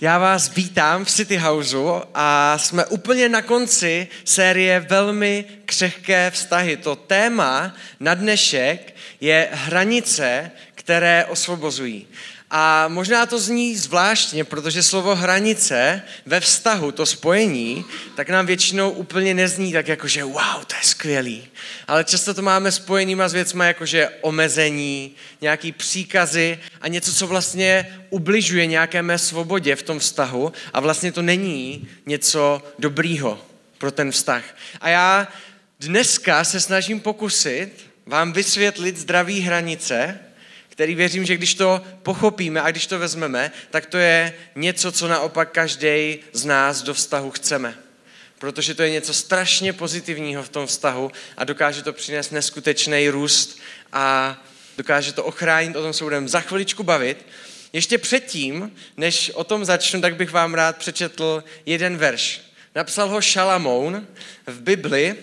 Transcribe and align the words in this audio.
Já 0.00 0.18
vás 0.18 0.54
vítám 0.54 1.04
v 1.04 1.10
City 1.10 1.36
Houseu 1.36 2.02
a 2.14 2.58
jsme 2.58 2.86
úplně 2.86 3.28
na 3.28 3.42
konci 3.42 4.08
série 4.24 4.80
Velmi 4.80 5.44
křehké 5.64 6.30
vztahy. 6.30 6.76
To 6.76 6.96
téma 6.96 7.74
na 8.00 8.14
dnešek 8.14 8.94
je 9.20 9.48
hranice, 9.52 10.50
které 10.74 11.24
osvobozují. 11.24 12.06
A 12.50 12.88
možná 12.88 13.26
to 13.26 13.38
zní 13.38 13.76
zvláštně, 13.76 14.44
protože 14.44 14.82
slovo 14.82 15.14
hranice 15.14 16.02
ve 16.26 16.40
vztahu, 16.40 16.92
to 16.92 17.06
spojení, 17.06 17.84
tak 18.16 18.30
nám 18.30 18.46
většinou 18.46 18.90
úplně 18.90 19.34
nezní 19.34 19.72
tak 19.72 19.88
jako, 19.88 20.08
že 20.08 20.24
wow, 20.24 20.64
to 20.66 20.76
je 20.76 20.82
skvělý. 20.82 21.48
Ale 21.86 22.04
často 22.04 22.34
to 22.34 22.42
máme 22.42 22.72
spojenýma 22.72 23.28
s 23.28 23.32
věcmi 23.32 23.64
jako, 23.66 23.86
že 23.86 24.08
omezení, 24.20 25.12
nějaký 25.40 25.72
příkazy 25.72 26.58
a 26.80 26.88
něco, 26.88 27.12
co 27.14 27.26
vlastně 27.26 27.98
ubližuje 28.10 28.66
nějaké 28.66 29.02
mé 29.02 29.18
svobodě 29.18 29.76
v 29.76 29.82
tom 29.82 29.98
vztahu 29.98 30.52
a 30.72 30.80
vlastně 30.80 31.12
to 31.12 31.22
není 31.22 31.88
něco 32.06 32.62
dobrýho 32.78 33.40
pro 33.78 33.90
ten 33.90 34.10
vztah. 34.12 34.44
A 34.80 34.88
já 34.88 35.28
dneska 35.80 36.44
se 36.44 36.60
snažím 36.60 37.00
pokusit 37.00 37.88
vám 38.06 38.32
vysvětlit 38.32 38.96
zdraví 38.96 39.40
hranice, 39.40 40.20
který 40.78 40.94
věřím, 40.94 41.24
že 41.24 41.36
když 41.36 41.54
to 41.54 41.82
pochopíme 42.02 42.62
a 42.62 42.70
když 42.70 42.86
to 42.86 42.98
vezmeme, 42.98 43.52
tak 43.70 43.86
to 43.86 43.98
je 43.98 44.34
něco, 44.54 44.92
co 44.92 45.08
naopak 45.08 45.52
každý 45.52 46.18
z 46.32 46.44
nás 46.44 46.82
do 46.82 46.94
vztahu 46.94 47.30
chceme. 47.30 47.78
Protože 48.38 48.74
to 48.74 48.82
je 48.82 48.90
něco 48.90 49.14
strašně 49.14 49.72
pozitivního 49.72 50.42
v 50.42 50.48
tom 50.48 50.66
vztahu 50.66 51.10
a 51.36 51.44
dokáže 51.44 51.82
to 51.82 51.92
přinést 51.92 52.30
neskutečný 52.30 53.08
růst 53.08 53.60
a 53.92 54.36
dokáže 54.76 55.12
to 55.12 55.24
ochránit, 55.24 55.76
o 55.76 55.82
tom 55.82 55.92
se 55.92 56.04
budeme 56.04 56.28
za 56.28 56.40
chviličku 56.40 56.82
bavit. 56.82 57.26
Ještě 57.72 57.98
předtím, 57.98 58.76
než 58.96 59.30
o 59.34 59.44
tom 59.44 59.64
začnu, 59.64 60.00
tak 60.00 60.16
bych 60.16 60.30
vám 60.30 60.54
rád 60.54 60.76
přečetl 60.76 61.44
jeden 61.66 61.96
verš. 61.96 62.40
Napsal 62.74 63.08
ho 63.08 63.20
Šalamoun 63.20 64.06
v 64.46 64.60
Bibli 64.60 65.16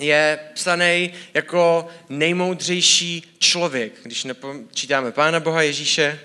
je 0.00 0.38
psaný 0.54 1.12
jako 1.34 1.88
nejmoudřejší 2.08 3.36
člověk. 3.38 3.92
Když 4.02 4.24
nepočítáme 4.24 5.12
Pána 5.12 5.40
Boha 5.40 5.62
Ježíše, 5.62 6.20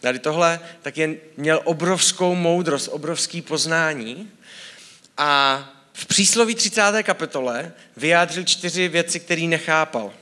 tady 0.00 0.18
tohle, 0.18 0.60
tak 0.82 0.98
je, 0.98 1.16
měl 1.36 1.60
obrovskou 1.64 2.34
moudrost, 2.34 2.88
obrovský 2.88 3.42
poznání. 3.42 4.30
A 5.16 5.64
v 5.92 6.06
přísloví 6.06 6.54
30. 6.54 7.02
kapitole 7.02 7.72
vyjádřil 7.96 8.44
čtyři 8.44 8.88
věci, 8.88 9.20
které 9.20 9.42
nechápal. 9.42 10.12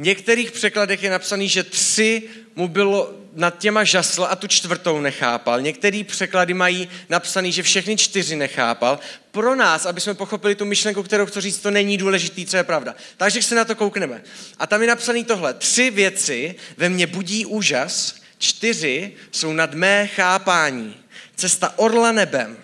Některých 0.00 0.50
překladech 0.50 1.02
je 1.02 1.10
napsaný, 1.10 1.48
že 1.48 1.62
tři 1.62 2.22
mu 2.56 2.68
bylo 2.68 3.14
nad 3.32 3.58
těma 3.58 3.84
žasl 3.84 4.26
a 4.30 4.36
tu 4.36 4.46
čtvrtou 4.46 5.00
nechápal. 5.00 5.60
Některý 5.60 6.04
překlady 6.04 6.54
mají 6.54 6.88
napsaný, 7.08 7.52
že 7.52 7.62
všechny 7.62 7.96
čtyři 7.96 8.36
nechápal. 8.36 8.98
Pro 9.30 9.54
nás, 9.54 9.86
aby 9.86 10.00
jsme 10.00 10.14
pochopili 10.14 10.54
tu 10.54 10.64
myšlenku, 10.64 11.02
kterou 11.02 11.26
chci 11.26 11.40
říct, 11.40 11.58
to 11.58 11.70
není 11.70 11.98
důležitý, 11.98 12.46
co 12.46 12.56
je 12.56 12.64
pravda. 12.64 12.94
Takže 13.16 13.42
se 13.42 13.54
na 13.54 13.64
to 13.64 13.74
koukneme. 13.74 14.22
A 14.58 14.66
tam 14.66 14.82
je 14.82 14.88
napsaný 14.88 15.24
tohle. 15.24 15.54
Tři 15.54 15.90
věci 15.90 16.54
ve 16.76 16.88
mně 16.88 17.06
budí 17.06 17.46
úžas, 17.46 18.14
čtyři 18.38 19.12
jsou 19.32 19.52
nad 19.52 19.74
mé 19.74 20.06
chápání. 20.06 20.96
Cesta 21.36 21.78
orla 21.78 22.12
nebem, 22.12 22.56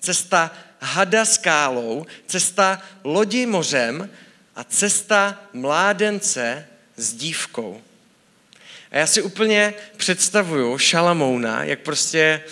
cesta 0.00 0.50
hada 0.80 1.24
skálou, 1.24 2.06
cesta 2.26 2.82
lodi 3.04 3.46
mořem 3.46 4.10
a 4.58 4.64
cesta 4.64 5.42
mládence 5.52 6.66
s 6.96 7.14
dívkou. 7.14 7.82
A 8.90 8.96
já 8.96 9.06
si 9.06 9.22
úplně 9.22 9.74
představuju 9.96 10.78
Šalamouna, 10.78 11.64
jak 11.64 11.80
prostě, 11.80 12.44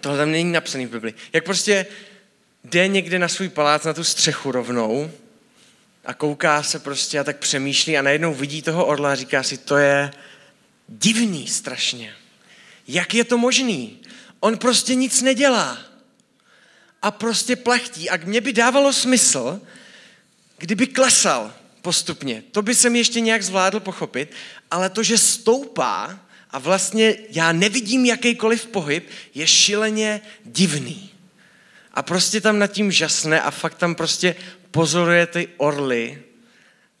tohle 0.00 0.18
tam 0.18 0.30
není 0.30 0.52
napsaný 0.52 0.86
v 0.86 0.90
Bibli, 0.90 1.14
jak 1.32 1.44
prostě 1.44 1.86
jde 2.64 2.88
někde 2.88 3.18
na 3.18 3.28
svůj 3.28 3.48
palác, 3.48 3.84
na 3.84 3.94
tu 3.94 4.04
střechu 4.04 4.52
rovnou 4.52 5.10
a 6.04 6.14
kouká 6.14 6.62
se 6.62 6.78
prostě 6.78 7.18
a 7.18 7.24
tak 7.24 7.38
přemýšlí 7.38 7.98
a 7.98 8.02
najednou 8.02 8.34
vidí 8.34 8.62
toho 8.62 8.86
orla 8.86 9.12
a 9.12 9.14
říká 9.14 9.42
si, 9.42 9.58
to 9.58 9.76
je 9.76 10.10
divný 10.88 11.46
strašně. 11.46 12.14
Jak 12.88 13.14
je 13.14 13.24
to 13.24 13.38
možný? 13.38 13.98
On 14.40 14.58
prostě 14.58 14.94
nic 14.94 15.22
nedělá. 15.22 15.78
A 17.02 17.10
prostě 17.10 17.56
plachtí. 17.56 18.10
A 18.10 18.16
mě 18.16 18.40
by 18.40 18.52
dávalo 18.52 18.92
smysl, 18.92 19.60
kdyby 20.58 20.86
klesal 20.86 21.52
postupně. 21.82 22.42
To 22.52 22.62
by 22.62 22.74
jsem 22.74 22.96
ještě 22.96 23.20
nějak 23.20 23.42
zvládl 23.42 23.80
pochopit, 23.80 24.32
ale 24.70 24.90
to, 24.90 25.02
že 25.02 25.18
stoupá 25.18 26.20
a 26.50 26.58
vlastně 26.58 27.16
já 27.30 27.52
nevidím 27.52 28.04
jakýkoliv 28.04 28.66
pohyb, 28.66 29.08
je 29.34 29.46
šileně 29.46 30.20
divný. 30.44 31.10
A 31.94 32.02
prostě 32.02 32.40
tam 32.40 32.58
nad 32.58 32.66
tím 32.66 32.92
žasne 32.92 33.40
a 33.40 33.50
fakt 33.50 33.74
tam 33.74 33.94
prostě 33.94 34.36
pozoruje 34.70 35.26
ty 35.26 35.48
orly. 35.56 36.22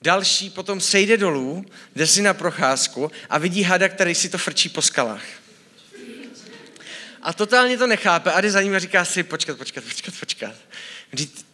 Další 0.02 0.50
potom 0.50 0.80
sejde 0.80 1.16
dolů, 1.16 1.66
jde 1.96 2.06
si 2.06 2.22
na 2.22 2.34
procházku 2.34 3.10
a 3.30 3.38
vidí 3.38 3.62
hada, 3.62 3.88
který 3.88 4.14
si 4.14 4.28
to 4.28 4.38
frčí 4.38 4.68
po 4.68 4.82
skalách. 4.82 5.24
A 7.22 7.32
totálně 7.32 7.78
to 7.78 7.86
nechápe 7.86 8.32
a 8.32 8.40
jde 8.40 8.50
za 8.50 8.62
ním 8.62 8.74
a 8.74 8.78
říká 8.78 9.04
si, 9.04 9.22
počkat, 9.22 9.58
počkat, 9.58 9.84
počkat, 9.84 10.14
počkat. 10.20 10.54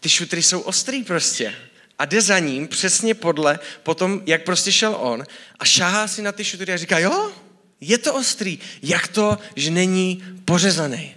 Ty 0.01 0.09
šutry 0.09 0.43
jsou 0.43 0.61
ostrý 0.61 1.05
prostě 1.05 1.55
a 1.99 2.05
jde 2.05 2.21
za 2.21 2.39
ním 2.39 2.69
přesně 2.69 3.15
podle 3.15 3.59
potom, 3.83 4.23
jak 4.27 4.45
prostě 4.45 4.73
šel 4.73 4.97
on 5.01 5.25
a 5.59 5.65
šáhá 5.65 6.09
si 6.09 6.23
na 6.23 6.33
ty 6.33 6.45
šutury 6.45 6.73
a 6.73 6.77
říká, 6.77 6.99
jo, 6.99 7.33
je 7.81 7.99
to 7.99 8.15
ostrý. 8.15 8.59
Jak 8.83 9.09
to, 9.09 9.39
že 9.57 9.71
není 9.71 10.25
pořezaný? 10.45 11.15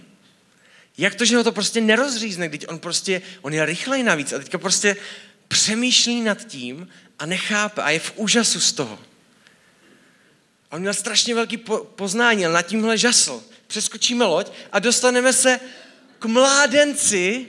Jak 0.98 1.14
to, 1.14 1.24
že 1.24 1.36
ho 1.36 1.44
to 1.44 1.52
prostě 1.52 1.80
nerozřízne, 1.80 2.48
když 2.48 2.68
on 2.68 2.78
prostě, 2.78 3.22
on 3.42 3.54
je 3.54 3.66
rychlej 3.66 4.02
navíc 4.02 4.32
a 4.32 4.38
teďka 4.38 4.58
prostě 4.58 4.96
přemýšlí 5.48 6.20
nad 6.20 6.44
tím 6.44 6.88
a 7.18 7.26
nechápe 7.26 7.82
a 7.82 7.90
je 7.90 7.98
v 7.98 8.12
úžasu 8.16 8.60
z 8.60 8.72
toho. 8.72 8.98
A 10.70 10.76
on 10.76 10.80
měl 10.80 10.94
strašně 10.94 11.34
velký 11.34 11.56
po, 11.56 11.78
poznání, 11.78 12.44
ale 12.44 12.54
nad 12.54 12.62
tímhle 12.62 12.98
žasl. 12.98 13.42
Přeskočíme 13.66 14.24
loď 14.24 14.50
a 14.72 14.78
dostaneme 14.78 15.32
se 15.32 15.60
k 16.18 16.24
mládenci 16.24 17.46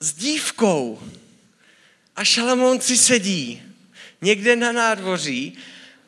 s 0.00 0.12
dívkou. 0.12 1.02
A 2.16 2.24
Šalamoun 2.24 2.80
si 2.80 2.96
sedí 2.96 3.62
někde 4.20 4.56
na 4.56 4.72
nádvoří 4.72 5.58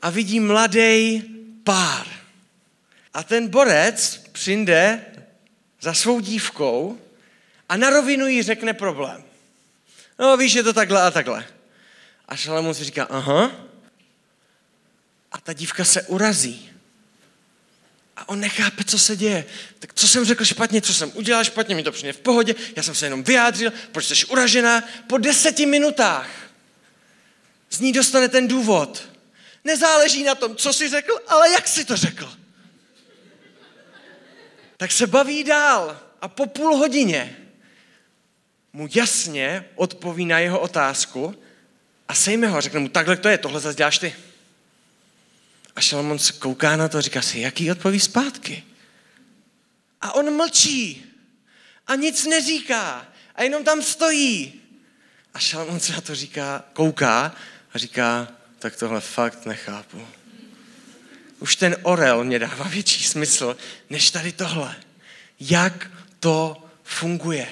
a 0.02 0.10
vidí 0.10 0.40
mladý 0.40 1.22
pár. 1.64 2.06
A 3.14 3.22
ten 3.22 3.48
borec 3.48 4.16
přijde 4.32 5.04
za 5.80 5.94
svou 5.94 6.20
dívkou 6.20 7.00
a 7.68 7.76
na 7.76 7.90
rovinu 7.90 8.26
jí 8.26 8.42
řekne 8.42 8.74
problém. 8.74 9.24
No 10.18 10.36
víš, 10.36 10.52
je 10.52 10.62
to 10.62 10.72
takhle 10.72 11.02
a 11.02 11.10
takhle. 11.10 11.46
A 12.28 12.36
Šalamoun 12.36 12.74
si 12.74 12.84
říká, 12.84 13.04
aha. 13.04 13.52
A 15.32 15.40
ta 15.40 15.52
dívka 15.52 15.84
se 15.84 16.02
urazí. 16.02 16.75
A 18.16 18.28
on 18.28 18.40
nechápe, 18.40 18.84
co 18.84 18.98
se 18.98 19.16
děje. 19.16 19.44
Tak 19.78 19.94
co 19.94 20.08
jsem 20.08 20.24
řekl 20.24 20.44
špatně, 20.44 20.82
co 20.82 20.94
jsem 20.94 21.12
udělal 21.14 21.44
špatně, 21.44 21.74
mi 21.74 21.82
to 21.82 21.92
přijde 21.92 22.12
v 22.12 22.20
pohodě, 22.20 22.54
já 22.76 22.82
jsem 22.82 22.94
se 22.94 23.06
jenom 23.06 23.22
vyjádřil, 23.22 23.72
proč 23.92 24.06
jsi 24.06 24.26
uražená. 24.26 24.84
Po 25.06 25.18
deseti 25.18 25.66
minutách 25.66 26.28
z 27.70 27.80
ní 27.80 27.92
dostane 27.92 28.28
ten 28.28 28.48
důvod. 28.48 29.08
Nezáleží 29.64 30.24
na 30.24 30.34
tom, 30.34 30.56
co 30.56 30.72
jsi 30.72 30.88
řekl, 30.88 31.18
ale 31.28 31.50
jak 31.50 31.68
jsi 31.68 31.84
to 31.84 31.96
řekl. 31.96 32.32
Tak 34.76 34.92
se 34.92 35.06
baví 35.06 35.44
dál 35.44 36.00
a 36.20 36.28
po 36.28 36.46
půl 36.46 36.76
hodině 36.76 37.36
mu 38.72 38.88
jasně 38.94 39.64
odpoví 39.74 40.24
na 40.24 40.38
jeho 40.38 40.60
otázku 40.60 41.42
a 42.08 42.14
sejme 42.14 42.48
ho 42.48 42.60
řekne 42.60 42.80
mu, 42.80 42.88
takhle 42.88 43.16
to 43.16 43.28
je, 43.28 43.38
tohle 43.38 43.60
zase 43.60 43.76
děláš 43.76 43.98
ty. 43.98 44.14
A 45.76 45.80
Šalamon 45.80 46.18
se 46.18 46.32
kouká 46.32 46.76
na 46.76 46.88
to 46.88 46.98
a 46.98 47.00
říká 47.00 47.22
si, 47.22 47.40
jaký 47.40 47.70
odpoví 47.70 48.00
zpátky. 48.00 48.64
A 50.00 50.12
on 50.12 50.36
mlčí 50.36 51.04
a 51.86 51.94
nic 51.94 52.26
neříká 52.26 53.06
a 53.34 53.42
jenom 53.42 53.64
tam 53.64 53.82
stojí. 53.82 54.60
A 55.34 55.38
Šalamon 55.38 55.80
se 55.80 55.92
na 55.92 56.00
to 56.00 56.14
říká, 56.14 56.64
kouká 56.72 57.34
a 57.72 57.78
říká, 57.78 58.28
tak 58.58 58.76
tohle 58.76 59.00
fakt 59.00 59.46
nechápu. 59.46 60.08
Už 61.38 61.56
ten 61.56 61.76
orel 61.82 62.24
mě 62.24 62.38
dává 62.38 62.64
větší 62.64 63.04
smysl, 63.04 63.56
než 63.90 64.10
tady 64.10 64.32
tohle. 64.32 64.76
Jak 65.40 65.90
to 66.20 66.68
funguje? 66.82 67.48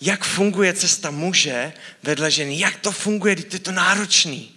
Jak 0.00 0.24
funguje 0.24 0.74
cesta 0.74 1.10
muže 1.10 1.72
vedle 2.02 2.30
ženy? 2.30 2.58
Jak 2.58 2.76
to 2.76 2.92
funguje, 2.92 3.34
když 3.34 3.52
je 3.52 3.58
to 3.58 3.72
náročný? 3.72 4.55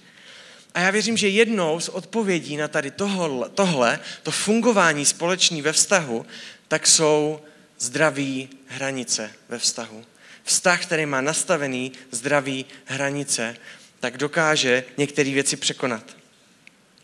A 0.74 0.80
já 0.80 0.92
věřím, 0.92 1.18
že 1.18 1.30
jednou 1.30 1.80
z 1.80 1.89
odpovědí 1.89 2.57
na 2.57 2.68
tady 2.68 2.92
tohle, 2.92 3.50
tohle 3.50 4.00
to 4.24 4.31
fungování 4.31 5.06
společný 5.06 5.62
ve 5.62 5.74
vztahu, 5.74 6.25
tak 6.68 6.88
jsou 6.88 7.42
zdraví 7.80 8.50
hranice 8.68 9.31
ve 9.50 9.60
vztahu. 9.60 10.06
Vztah, 10.44 10.81
který 10.86 11.06
má 11.06 11.21
nastavený 11.21 11.92
zdraví 12.12 12.66
hranice, 12.86 13.56
tak 14.00 14.18
dokáže 14.18 14.83
některé 14.98 15.31
věci 15.31 15.57
překonat. 15.57 16.18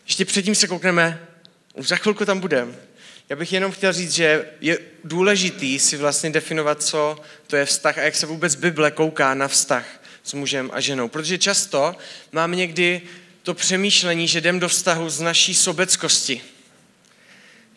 Ještě 0.06 0.25
předtím 0.25 0.56
se 0.56 0.67
koukneme, 0.67 1.27
už 1.73 1.88
za 1.88 1.95
chvilku 1.95 2.25
tam 2.25 2.39
budeme, 2.39 2.75
Já 3.29 3.35
bych 3.35 3.53
jenom 3.53 3.71
chtěl 3.71 3.94
říct, 3.94 4.12
že 4.12 4.50
je 4.62 4.77
důležitý 5.03 5.79
si 5.79 5.97
vlastně 5.97 6.29
definovat, 6.29 6.83
co 6.83 7.19
to 7.47 7.56
je 7.56 7.65
vztah 7.65 7.97
a 7.97 8.01
jak 8.01 8.15
se 8.15 8.25
vůbec 8.25 8.56
Bible 8.56 8.91
kouká 8.91 9.33
na 9.33 9.47
vztah 9.47 9.85
s 10.23 10.33
mužem 10.33 10.69
a 10.73 10.79
ženou. 10.79 11.07
Protože 11.07 11.38
často 11.38 11.95
mám 12.31 12.51
někdy 12.51 13.01
to 13.45 13.53
přemýšlení, 13.53 14.27
že 14.27 14.39
jdem 14.39 14.59
do 14.59 14.69
vztahu 14.69 15.09
z 15.09 15.21
naší 15.21 15.53
sobeckosti. 15.53 16.42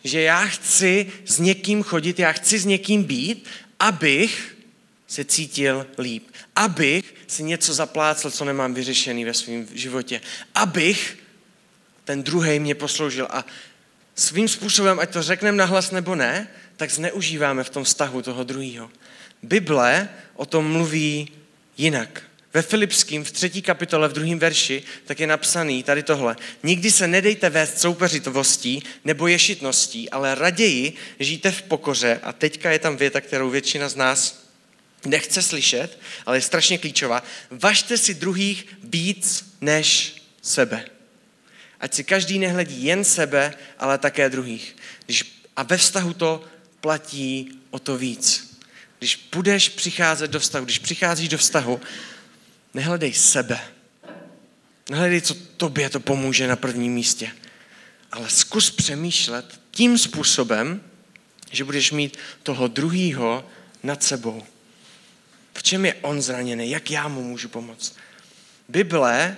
Že 0.03 0.21
já 0.21 0.45
chci 0.45 1.11
s 1.25 1.39
někým 1.39 1.83
chodit, 1.83 2.19
já 2.19 2.31
chci 2.31 2.59
s 2.59 2.65
někým 2.65 3.03
být, 3.03 3.47
abych 3.79 4.57
se 5.07 5.25
cítil 5.25 5.87
líp. 5.97 6.27
Abych 6.55 7.15
si 7.27 7.43
něco 7.43 7.73
zaplácel, 7.73 8.31
co 8.31 8.45
nemám 8.45 8.73
vyřešený 8.73 9.25
ve 9.25 9.33
svém 9.33 9.67
životě. 9.73 10.21
Abych 10.55 11.17
ten 12.03 12.23
druhý 12.23 12.59
mě 12.59 12.75
posloužil. 12.75 13.27
A 13.29 13.45
svým 14.15 14.47
způsobem, 14.47 14.99
ať 14.99 15.13
to 15.13 15.21
řekneme 15.21 15.57
nahlas 15.57 15.91
nebo 15.91 16.15
ne, 16.15 16.47
tak 16.77 16.91
zneužíváme 16.91 17.63
v 17.63 17.69
tom 17.69 17.83
vztahu 17.83 18.21
toho 18.21 18.43
druhého. 18.43 18.91
Bible 19.43 20.09
o 20.35 20.45
tom 20.45 20.71
mluví 20.71 21.31
jinak. 21.77 22.28
Ve 22.53 22.61
Filipským 22.61 23.23
v 23.23 23.31
třetí 23.31 23.61
kapitole 23.61 24.07
v 24.07 24.13
druhém 24.13 24.39
verši 24.39 24.83
tak 25.05 25.19
je 25.19 25.27
napsaný 25.27 25.83
tady 25.83 26.03
tohle. 26.03 26.35
Nikdy 26.63 26.91
se 26.91 27.07
nedejte 27.07 27.49
vést 27.49 27.81
soupeřitovostí 27.81 28.83
nebo 29.05 29.27
ješitností, 29.27 30.09
ale 30.09 30.35
raději 30.35 30.93
žijte 31.19 31.51
v 31.51 31.61
pokoře. 31.61 32.19
A 32.23 32.33
teďka 32.33 32.71
je 32.71 32.79
tam 32.79 32.97
věta, 32.97 33.21
kterou 33.21 33.49
většina 33.49 33.89
z 33.89 33.95
nás 33.95 34.49
nechce 35.05 35.41
slyšet, 35.41 35.99
ale 36.25 36.37
je 36.37 36.41
strašně 36.41 36.77
klíčová. 36.77 37.23
Važte 37.51 37.97
si 37.97 38.13
druhých 38.13 38.67
víc 38.83 39.45
než 39.61 40.15
sebe. 40.41 40.85
Ať 41.79 41.93
si 41.93 42.03
každý 42.03 42.39
nehledí 42.39 42.83
jen 42.83 43.03
sebe, 43.03 43.53
ale 43.79 43.97
také 43.97 44.29
druhých. 44.29 44.75
Když, 45.05 45.41
a 45.55 45.63
ve 45.63 45.77
vztahu 45.77 46.13
to 46.13 46.45
platí 46.81 47.51
o 47.69 47.79
to 47.79 47.97
víc. 47.97 48.57
Když 48.99 49.29
budeš 49.35 49.69
přicházet 49.69 50.31
do 50.31 50.39
vztahu, 50.39 50.65
když 50.65 50.79
přicházíš 50.79 51.29
do 51.29 51.37
vztahu, 51.37 51.81
nehledej 52.73 53.13
sebe. 53.13 53.59
Nehledej, 54.89 55.21
co 55.21 55.33
tobě 55.33 55.89
to 55.89 55.99
pomůže 55.99 56.47
na 56.47 56.55
prvním 56.55 56.93
místě. 56.93 57.31
Ale 58.11 58.29
zkus 58.29 58.71
přemýšlet 58.71 59.61
tím 59.71 59.97
způsobem, 59.97 60.83
že 61.51 61.63
budeš 61.63 61.91
mít 61.91 62.17
toho 62.43 62.67
druhýho 62.67 63.49
nad 63.83 64.03
sebou. 64.03 64.43
V 65.53 65.63
čem 65.63 65.85
je 65.85 65.93
on 65.93 66.21
zraněný? 66.21 66.69
Jak 66.69 66.91
já 66.91 67.07
mu 67.07 67.23
můžu 67.23 67.49
pomoct? 67.49 67.95
Bible, 68.69 69.37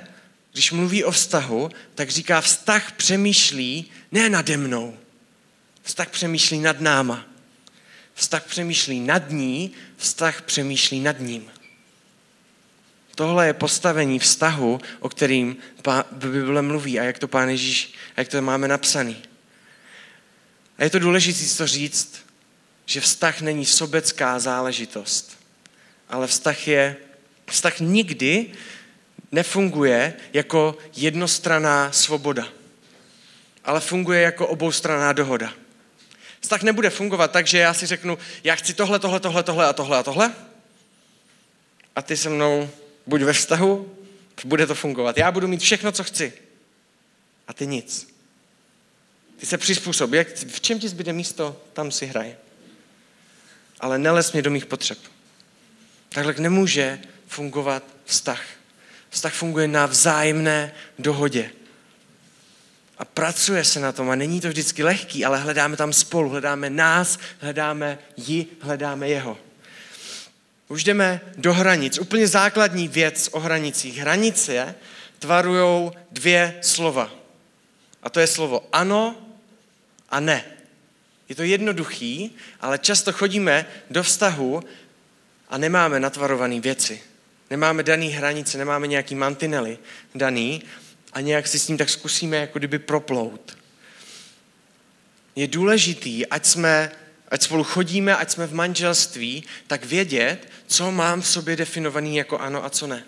když 0.52 0.72
mluví 0.72 1.04
o 1.04 1.12
vztahu, 1.12 1.70
tak 1.96 2.10
říká, 2.10 2.42
vztah 2.42 2.92
přemýšlí 2.92 3.92
ne 4.12 4.30
nade 4.30 4.58
mnou. 4.58 4.98
Vztah 5.82 6.10
přemýšlí 6.10 6.60
nad 6.60 6.82
náma. 6.82 7.26
Vztah 8.14 8.44
přemýšlí 8.44 9.00
nad 9.00 9.30
ní, 9.30 9.72
vztah 9.98 10.42
přemýšlí 10.42 11.00
nad 11.00 11.20
ním. 11.20 11.50
Tohle 13.16 13.48
je 13.48 13.54
postavení 13.54 14.20
vztahu, 14.20 14.82
o 15.00 15.10
kterým 15.10 15.58
Bible 16.12 16.62
mluví 16.62 17.00
a 17.00 17.04
jak 17.04 17.20
to 17.20 17.28
Pán 17.28 17.50
Ježíš, 17.50 17.94
jak 18.18 18.28
to 18.28 18.42
máme 18.42 18.68
napsaný. 18.68 19.24
A 20.78 20.84
je 20.84 20.90
to 20.90 21.00
důležité 21.00 21.56
to 21.58 21.68
říct, 21.68 22.26
že 22.86 23.02
vztah 23.02 23.42
není 23.42 23.66
sobecká 23.66 24.40
záležitost, 24.40 25.38
ale 26.10 26.28
vztah 26.28 26.68
je, 26.68 26.98
vztah 27.50 27.80
nikdy 27.80 28.52
nefunguje 29.32 30.14
jako 30.34 30.78
jednostraná 30.96 31.92
svoboda, 31.92 32.48
ale 33.66 33.80
funguje 33.80 34.22
jako 34.22 34.48
oboustranná 34.48 35.14
dohoda. 35.14 35.54
Vztah 36.40 36.62
nebude 36.64 36.90
fungovat 36.90 37.32
tak, 37.32 37.48
že 37.48 37.58
já 37.58 37.74
si 37.74 37.86
řeknu, 37.86 38.18
já 38.44 38.56
chci 38.56 38.74
tohle, 38.74 39.00
tohle, 39.00 39.20
tohle, 39.20 39.44
tohle 39.44 39.68
a 39.68 39.74
tohle 39.74 39.98
a 39.98 40.04
tohle. 40.04 40.34
A 41.96 42.02
ty 42.02 42.18
se 42.18 42.30
mnou 42.30 42.70
buď 43.12 43.22
ve 43.22 43.34
vztahu, 43.34 43.98
bude 44.46 44.68
to 44.68 44.76
fungovat. 44.76 45.18
Já 45.18 45.32
budu 45.32 45.48
mít 45.48 45.62
všechno, 45.62 45.92
co 45.92 46.04
chci. 46.04 46.34
A 47.48 47.54
ty 47.54 47.68
nic. 47.68 48.08
Ty 49.38 49.46
se 49.46 49.58
přizpůsob. 49.58 50.14
Jak, 50.14 50.28
v 50.48 50.62
čem 50.62 50.80
ti 50.80 50.90
zbyde 50.90 51.14
místo, 51.14 51.62
tam 51.74 51.92
si 51.92 52.06
hraj. 52.06 52.36
Ale 53.80 53.98
neles 53.98 54.32
mě 54.34 54.42
do 54.42 54.52
mých 54.52 54.66
potřeb. 54.66 54.98
Takhle 56.10 56.34
nemůže 56.38 57.00
fungovat 57.28 57.84
vztah. 58.06 58.42
Vztah 59.10 59.34
funguje 59.34 59.68
na 59.68 59.86
vzájemné 59.86 60.74
dohodě. 61.00 61.52
A 62.98 63.06
pracuje 63.06 63.64
se 63.64 63.80
na 63.80 63.92
tom 63.92 64.10
a 64.10 64.16
není 64.16 64.42
to 64.42 64.48
vždycky 64.48 64.84
lehký, 64.84 65.26
ale 65.26 65.40
hledáme 65.40 65.78
tam 65.78 65.94
spolu, 65.94 66.30
hledáme 66.30 66.70
nás, 66.70 67.20
hledáme 67.40 68.00
ji, 68.18 68.48
hledáme 68.62 69.10
jeho. 69.10 69.38
Už 70.72 70.84
jdeme 70.84 71.22
do 71.38 71.54
hranic. 71.54 72.00
Úplně 72.00 72.28
základní 72.28 72.88
věc 72.88 73.30
o 73.32 73.40
hranicích. 73.40 73.98
Hranice 73.98 74.76
tvarují 75.20 75.92
dvě 76.12 76.60
slova. 76.62 77.12
A 78.04 78.10
to 78.10 78.20
je 78.20 78.28
slovo 78.28 78.68
ano 78.72 79.16
a 80.10 80.20
ne. 80.20 80.46
Je 81.30 81.36
to 81.36 81.44
jednoduchý, 81.44 82.36
ale 82.62 82.78
často 82.78 83.12
chodíme 83.12 83.66
do 83.90 84.04
vztahu 84.04 84.64
a 85.50 85.58
nemáme 85.58 86.00
natvarované 86.00 86.60
věci. 86.60 87.02
Nemáme 87.50 87.84
daný 87.84 88.10
hranice, 88.10 88.58
nemáme 88.58 88.88
nějaký 88.88 89.16
mantinely 89.16 89.78
daný 90.16 90.64
a 91.14 91.22
nějak 91.22 91.48
si 91.48 91.60
s 91.60 91.68
ním 91.68 91.78
tak 91.78 91.90
zkusíme 91.90 92.38
jako 92.38 92.60
kdyby 92.60 92.80
proplout. 92.80 93.58
Je 95.36 95.48
důležitý, 95.48 96.28
ať 96.28 96.46
jsme 96.46 96.92
ať 97.32 97.42
spolu 97.42 97.64
chodíme, 97.64 98.16
ať 98.16 98.32
jsme 98.32 98.48
v 98.48 98.54
manželství, 98.54 99.44
tak 99.68 99.86
vědět, 99.86 100.52
co 100.68 100.92
mám 100.92 101.22
v 101.22 101.28
sobě 101.28 101.56
definovaný 101.56 102.16
jako 102.16 102.40
ano 102.40 102.66
a 102.66 102.70
co 102.70 102.88
ne. 102.88 103.04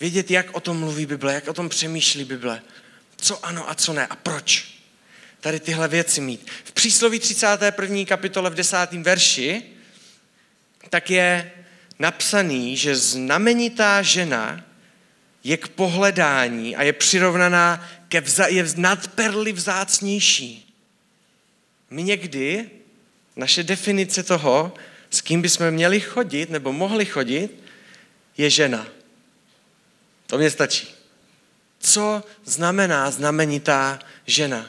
Vědět, 0.00 0.30
jak 0.30 0.56
o 0.56 0.60
tom 0.60 0.80
mluví 0.80 1.06
Bible, 1.06 1.34
jak 1.34 1.48
o 1.48 1.54
tom 1.54 1.68
přemýšlí 1.68 2.24
Bible. 2.24 2.62
Co 3.16 3.46
ano 3.46 3.70
a 3.70 3.74
co 3.74 3.92
ne 3.92 4.06
a 4.06 4.16
proč. 4.16 4.80
Tady 5.40 5.60
tyhle 5.60 5.88
věci 5.88 6.20
mít. 6.20 6.50
V 6.64 6.72
přísloví 6.72 7.18
31. 7.18 8.04
kapitole 8.04 8.50
v 8.50 8.54
10. 8.54 8.76
verši 8.92 9.62
tak 10.88 11.10
je 11.10 11.52
napsaný, 11.98 12.76
že 12.76 12.96
znamenitá 12.96 14.02
žena 14.02 14.64
je 15.44 15.56
k 15.56 15.68
pohledání 15.68 16.76
a 16.76 16.82
je 16.82 16.92
přirovnaná 16.92 17.88
ke 18.08 18.20
vza, 18.20 18.46
je 18.46 18.66
nad 18.76 19.08
perly 19.08 19.52
vzácnější. 19.52 20.74
My 21.90 22.02
někdy 22.02 22.70
naše 23.40 23.62
definice 23.62 24.22
toho, 24.22 24.74
s 25.10 25.20
kým 25.20 25.42
bychom 25.42 25.70
měli 25.70 26.00
chodit 26.00 26.50
nebo 26.50 26.72
mohli 26.72 27.06
chodit, 27.06 27.62
je 28.36 28.50
žena. 28.50 28.86
To 30.26 30.38
mě 30.38 30.50
stačí. 30.50 30.88
Co 31.80 32.22
znamená 32.44 33.10
znamenitá 33.10 33.98
žena? 34.26 34.68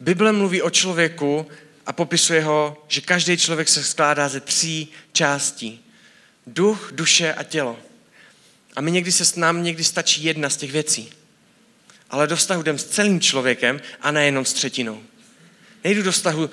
Bible 0.00 0.32
mluví 0.32 0.62
o 0.62 0.70
člověku 0.70 1.46
a 1.86 1.92
popisuje 1.92 2.42
ho, 2.42 2.84
že 2.88 3.00
každý 3.00 3.36
člověk 3.36 3.68
se 3.68 3.84
skládá 3.84 4.28
ze 4.28 4.40
tří 4.40 4.88
částí. 5.12 5.84
Duch, 6.46 6.90
duše 6.94 7.34
a 7.34 7.42
tělo. 7.42 7.78
A 8.76 8.80
my 8.80 8.90
někdy 8.90 9.12
se 9.12 9.40
nám 9.40 9.62
někdy 9.62 9.84
stačí 9.84 10.24
jedna 10.24 10.50
z 10.50 10.56
těch 10.56 10.72
věcí. 10.72 11.12
Ale 12.10 12.26
do 12.26 12.36
vztahu 12.36 12.62
jdem 12.62 12.78
s 12.78 12.84
celým 12.84 13.20
člověkem 13.20 13.80
a 14.00 14.10
nejenom 14.10 14.44
s 14.44 14.52
třetinou. 14.52 15.02
Nejdu 15.84 16.02
do 16.02 16.12
vztahu 16.12 16.50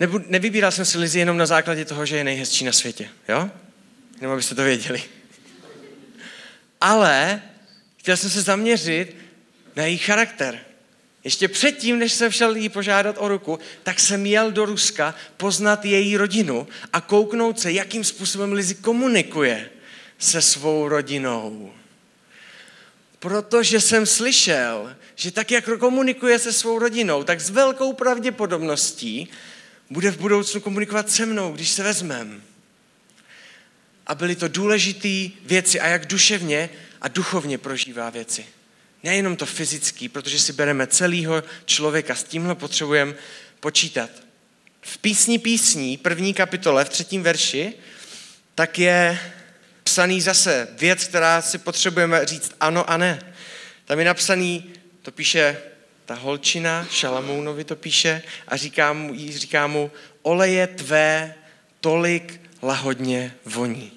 Nebu, 0.00 0.20
nevybíral 0.26 0.72
jsem 0.72 0.84
si 0.84 0.98
Lizi 0.98 1.18
jenom 1.18 1.36
na 1.36 1.46
základě 1.46 1.84
toho, 1.84 2.06
že 2.06 2.16
je 2.16 2.24
nejhezčí 2.24 2.64
na 2.64 2.72
světě, 2.72 3.08
jo? 3.28 3.50
Jenom 4.20 4.32
abyste 4.32 4.54
to 4.54 4.64
věděli. 4.64 5.02
Ale 6.80 7.42
chtěl 7.96 8.16
jsem 8.16 8.30
se 8.30 8.42
zaměřit 8.42 9.16
na 9.76 9.84
její 9.84 9.98
charakter. 9.98 10.60
Ještě 11.24 11.48
předtím, 11.48 11.98
než 11.98 12.12
jsem 12.12 12.32
šel 12.32 12.56
jí 12.56 12.68
požádat 12.68 13.16
o 13.18 13.28
ruku, 13.28 13.58
tak 13.82 14.00
jsem 14.00 14.26
jel 14.26 14.52
do 14.52 14.64
Ruska 14.64 15.14
poznat 15.36 15.84
její 15.84 16.16
rodinu 16.16 16.68
a 16.92 17.00
kouknout 17.00 17.60
se, 17.60 17.72
jakým 17.72 18.04
způsobem 18.04 18.52
Lizi 18.52 18.74
komunikuje 18.74 19.70
se 20.18 20.42
svou 20.42 20.88
rodinou. 20.88 21.72
Protože 23.18 23.80
jsem 23.80 24.06
slyšel, 24.06 24.96
že 25.14 25.30
tak, 25.30 25.50
jak 25.50 25.78
komunikuje 25.78 26.38
se 26.38 26.52
svou 26.52 26.78
rodinou, 26.78 27.24
tak 27.24 27.40
s 27.40 27.50
velkou 27.50 27.92
pravděpodobností 27.92 29.30
bude 29.94 30.10
v 30.10 30.18
budoucnu 30.18 30.60
komunikovat 30.60 31.10
se 31.10 31.26
mnou, 31.26 31.52
když 31.52 31.70
se 31.70 31.82
vezmem. 31.82 32.42
A 34.06 34.14
byly 34.14 34.36
to 34.36 34.48
důležité 34.48 35.34
věci 35.46 35.80
a 35.80 35.86
jak 35.86 36.06
duševně 36.06 36.70
a 37.00 37.08
duchovně 37.08 37.58
prožívá 37.58 38.10
věci. 38.10 38.46
Nejenom 39.02 39.36
to 39.36 39.46
fyzický, 39.46 40.08
protože 40.08 40.38
si 40.38 40.52
bereme 40.52 40.86
celého 40.86 41.42
člověka, 41.64 42.14
s 42.14 42.24
tímhle 42.24 42.54
potřebujeme 42.54 43.14
počítat. 43.60 44.10
V 44.80 44.98
písni 44.98 45.38
písní, 45.38 45.96
první 45.96 46.34
kapitole, 46.34 46.84
v 46.84 46.88
třetím 46.88 47.22
verši, 47.22 47.72
tak 48.54 48.78
je 48.78 49.18
psaný 49.84 50.20
zase 50.20 50.68
věc, 50.78 51.04
která 51.04 51.42
si 51.42 51.58
potřebujeme 51.58 52.26
říct 52.26 52.52
ano 52.60 52.90
a 52.90 52.96
ne. 52.96 53.34
Tam 53.84 53.98
je 53.98 54.04
napsaný, 54.04 54.72
to 55.02 55.10
píše 55.10 55.56
ta 56.04 56.14
holčina 56.14 56.86
Šalamounovi 56.90 57.64
to 57.64 57.76
píše 57.76 58.22
a 58.48 58.56
říká 58.56 58.92
mu, 58.92 59.14
říká 59.30 59.66
mu 59.66 59.90
oleje 60.22 60.66
tvé 60.66 61.34
tolik 61.80 62.40
lahodně 62.62 63.34
voní. 63.44 63.92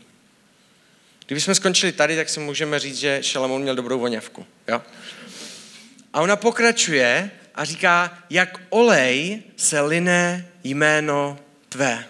Kdybychom 1.25 1.55
skončili 1.55 1.91
tady, 1.91 2.15
tak 2.15 2.29
si 2.29 2.39
můžeme 2.39 2.79
říct, 2.79 2.97
že 2.97 3.19
Šalamoun 3.21 3.61
měl 3.61 3.75
dobrou 3.75 3.99
voňavku. 3.99 4.45
Jo? 4.67 4.81
A 6.13 6.21
ona 6.21 6.35
pokračuje 6.35 7.31
a 7.55 7.65
říká, 7.65 8.17
jak 8.29 8.61
olej 8.69 9.43
se 9.55 9.81
line 9.81 10.47
jméno 10.63 11.39
tvé. 11.69 12.05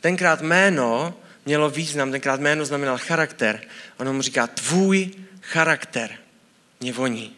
Tenkrát 0.00 0.40
jméno 0.40 1.14
mělo 1.46 1.70
význam, 1.70 2.10
tenkrát 2.10 2.40
jméno 2.40 2.64
znamenal 2.64 2.98
charakter. 2.98 3.60
Ono 3.96 4.12
mu 4.12 4.22
říká, 4.22 4.46
tvůj 4.46 5.10
charakter 5.42 6.18
mě 6.80 6.92
voní. 6.92 7.37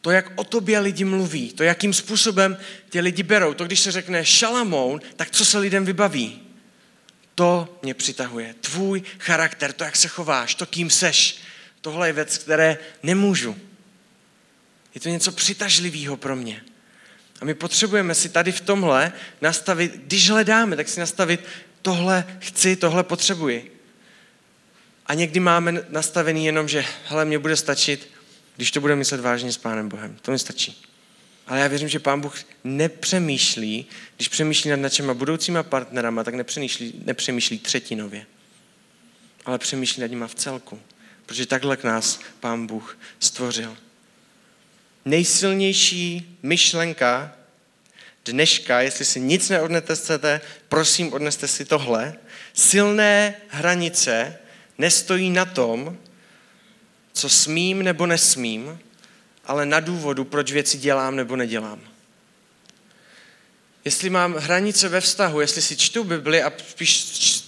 To, 0.00 0.10
jak 0.10 0.32
o 0.36 0.44
tobě 0.44 0.78
lidi 0.78 1.04
mluví, 1.04 1.52
to, 1.52 1.62
jakým 1.62 1.92
způsobem 1.92 2.56
tě 2.90 3.00
lidi 3.00 3.22
berou, 3.22 3.54
to, 3.54 3.64
když 3.64 3.80
se 3.80 3.92
řekne 3.92 4.24
Šalamoun, 4.24 5.00
tak 5.16 5.30
co 5.30 5.44
se 5.44 5.58
lidem 5.58 5.84
vybaví? 5.84 6.42
To 7.34 7.78
mě 7.82 7.94
přitahuje. 7.94 8.54
Tvůj 8.60 9.02
charakter, 9.18 9.72
to, 9.72 9.84
jak 9.84 9.96
se 9.96 10.08
chováš, 10.08 10.54
to, 10.54 10.66
kým 10.66 10.90
seš. 10.90 11.38
Tohle 11.80 12.08
je 12.08 12.12
věc, 12.12 12.38
které 12.38 12.78
nemůžu. 13.02 13.56
Je 14.94 15.00
to 15.00 15.08
něco 15.08 15.32
přitažlivého 15.32 16.16
pro 16.16 16.36
mě. 16.36 16.62
A 17.40 17.44
my 17.44 17.54
potřebujeme 17.54 18.14
si 18.14 18.28
tady 18.28 18.52
v 18.52 18.60
tomhle 18.60 19.12
nastavit, 19.40 19.92
když 19.92 20.30
hledáme, 20.30 20.76
tak 20.76 20.88
si 20.88 21.00
nastavit, 21.00 21.40
tohle 21.82 22.24
chci, 22.38 22.76
tohle 22.76 23.04
potřebuji. 23.04 23.80
A 25.06 25.14
někdy 25.14 25.40
máme 25.40 25.84
nastavený 25.88 26.46
jenom, 26.46 26.68
že 26.68 26.84
hele, 27.04 27.24
mě 27.24 27.38
bude 27.38 27.56
stačit, 27.56 28.10
když 28.58 28.70
to 28.70 28.80
bude 28.80 28.96
myslet 28.96 29.20
vážně 29.20 29.52
s 29.52 29.58
Pánem 29.58 29.88
Bohem. 29.88 30.16
To 30.22 30.30
mi 30.30 30.38
stačí. 30.38 30.82
Ale 31.46 31.60
já 31.60 31.66
věřím, 31.66 31.88
že 31.88 31.98
Pán 31.98 32.20
Bůh 32.20 32.38
nepřemýšlí, 32.64 33.86
když 34.16 34.28
přemýšlí 34.28 34.70
nad 34.70 34.76
našimi 34.76 35.14
budoucíma 35.14 35.62
partnerama, 35.62 36.24
tak 36.24 36.34
nepřemýšlí, 36.34 37.02
nepřemýšlí 37.04 37.58
třetinově, 37.58 38.26
ale 39.44 39.58
přemýšlí 39.58 40.00
nad 40.00 40.10
nima 40.10 40.26
v 40.26 40.34
celku. 40.34 40.80
Protože 41.26 41.46
takhle 41.46 41.76
k 41.76 41.84
nás 41.84 42.20
Pán 42.40 42.66
Bůh 42.66 42.98
stvořil. 43.20 43.76
Nejsilnější 45.04 46.38
myšlenka 46.42 47.36
dneška, 48.24 48.80
jestli 48.80 49.04
si 49.04 49.20
nic 49.20 49.48
neodnesete, 49.48 50.40
prosím, 50.68 51.12
odneste 51.12 51.48
si 51.48 51.64
tohle. 51.64 52.14
Silné 52.52 53.34
hranice 53.48 54.38
nestojí 54.78 55.30
na 55.30 55.44
tom, 55.44 55.98
co 57.18 57.28
smím 57.28 57.82
nebo 57.82 58.06
nesmím, 58.06 58.78
ale 59.44 59.66
na 59.66 59.80
důvodu, 59.80 60.24
proč 60.24 60.52
věci 60.52 60.78
dělám 60.78 61.16
nebo 61.16 61.36
nedělám. 61.36 61.80
Jestli 63.84 64.10
mám 64.10 64.34
hranice 64.34 64.88
ve 64.88 65.00
vztahu, 65.00 65.40
jestli 65.40 65.62
si 65.62 65.76
čtu 65.76 66.04
Bibli 66.04 66.42
a 66.42 66.52
spíš 66.68 66.90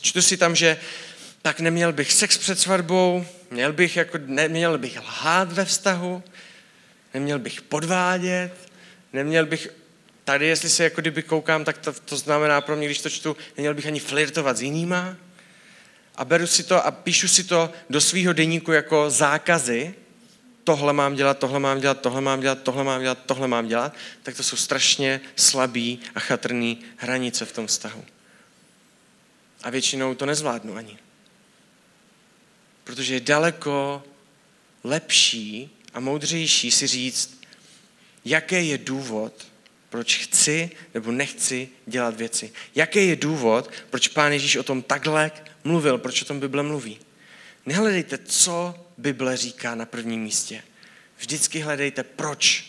čtu 0.01 0.23
si 0.23 0.37
tam, 0.37 0.57
že 0.57 0.77
tak 1.43 1.61
neměl 1.61 1.93
bych 1.93 2.13
sex 2.13 2.39
před 2.39 2.59
svatbou, 2.59 3.27
měl 3.51 3.73
bych, 3.73 3.97
jako, 3.97 4.19
neměl 4.27 4.79
bych 4.79 4.99
lhát 4.99 5.53
ve 5.53 5.65
vztahu, 5.65 6.23
neměl 7.15 7.39
bych 7.39 7.63
podvádět, 7.63 8.53
neměl 9.13 9.47
bych, 9.47 9.69
tady 10.25 10.47
jestli 10.47 10.69
se 10.69 10.85
jako 10.85 11.01
kdyby 11.01 11.23
koukám, 11.23 11.65
tak 11.65 11.79
to, 11.79 11.93
to 11.93 12.17
znamená 12.17 12.61
pro 12.61 12.77
mě, 12.77 12.87
když 12.87 13.01
to 13.01 13.11
čtu, 13.11 13.37
neměl 13.57 13.75
bych 13.75 13.87
ani 13.87 14.01
flirtovat 14.01 14.57
s 14.57 14.63
jinýma, 14.63 15.17
a 16.21 16.25
beru 16.25 16.47
si 16.47 16.63
to 16.63 16.87
a 16.87 16.91
píšu 16.91 17.29
si 17.29 17.45
to 17.45 17.73
do 17.91 18.01
svého 18.01 18.33
deníku 18.33 18.73
jako 18.73 19.11
zákazy, 19.11 19.95
tohle 20.65 20.93
mám 20.93 21.15
dělat, 21.15 21.39
tohle 21.39 21.61
mám 21.61 21.81
dělat, 21.81 22.01
tohle 22.01 22.21
mám 22.21 22.41
dělat, 22.41 22.63
tohle 22.63 22.85
mám 22.85 23.01
dělat, 23.01 23.19
tohle 23.27 23.49
mám 23.49 23.69
dělat, 23.69 23.95
tak 24.23 24.37
to 24.37 24.43
jsou 24.43 24.57
strašně 24.57 25.21
slabý 25.37 26.01
a 26.15 26.21
chatrný 26.21 26.81
hranice 26.97 27.45
v 27.45 27.53
tom 27.53 27.67
vztahu. 27.67 28.05
A 29.63 29.71
většinou 29.71 30.15
to 30.15 30.27
nezvládnu 30.27 30.77
ani. 30.77 30.99
Protože 32.85 33.15
je 33.15 33.21
daleko 33.21 34.05
lepší 34.85 35.71
a 35.95 36.01
moudřejší 36.01 36.71
si 36.71 36.87
říct, 36.87 37.41
jaký 38.25 38.69
je 38.69 38.79
důvod, 38.79 39.47
proč 39.91 40.17
chci 40.17 40.71
nebo 40.95 41.13
nechci 41.13 41.69
dělat 41.87 42.17
věci. 42.17 42.53
Jaký 42.75 43.09
je 43.09 43.17
důvod, 43.17 43.71
proč 43.91 44.09
Pán 44.09 44.33
Ježíš 44.33 44.57
o 44.57 44.63
tom 44.63 44.83
takhle 44.83 45.31
mluvil, 45.65 45.99
proč 45.99 46.23
o 46.23 46.25
tom 46.25 46.41
Bible 46.41 46.63
mluví. 46.63 46.99
Nehledejte, 47.67 48.19
co 48.19 48.87
Bible 48.99 49.37
říká 49.37 49.75
na 49.75 49.87
prvním 49.87 50.23
místě. 50.23 50.63
Vždycky 51.19 51.59
hledejte, 51.59 52.03
proč 52.03 52.65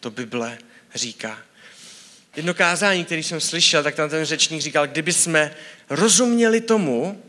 to 0.00 0.10
Bible 0.10 0.58
říká. 0.94 1.38
Jedno 2.36 2.54
kázání, 2.54 3.04
který 3.04 3.22
jsem 3.22 3.40
slyšel, 3.40 3.82
tak 3.82 3.94
tam 3.94 4.10
ten 4.10 4.24
řečník 4.24 4.62
říkal, 4.62 4.86
kdyby 4.86 5.12
jsme 5.12 5.54
rozuměli 5.90 6.60
tomu, 6.60 7.22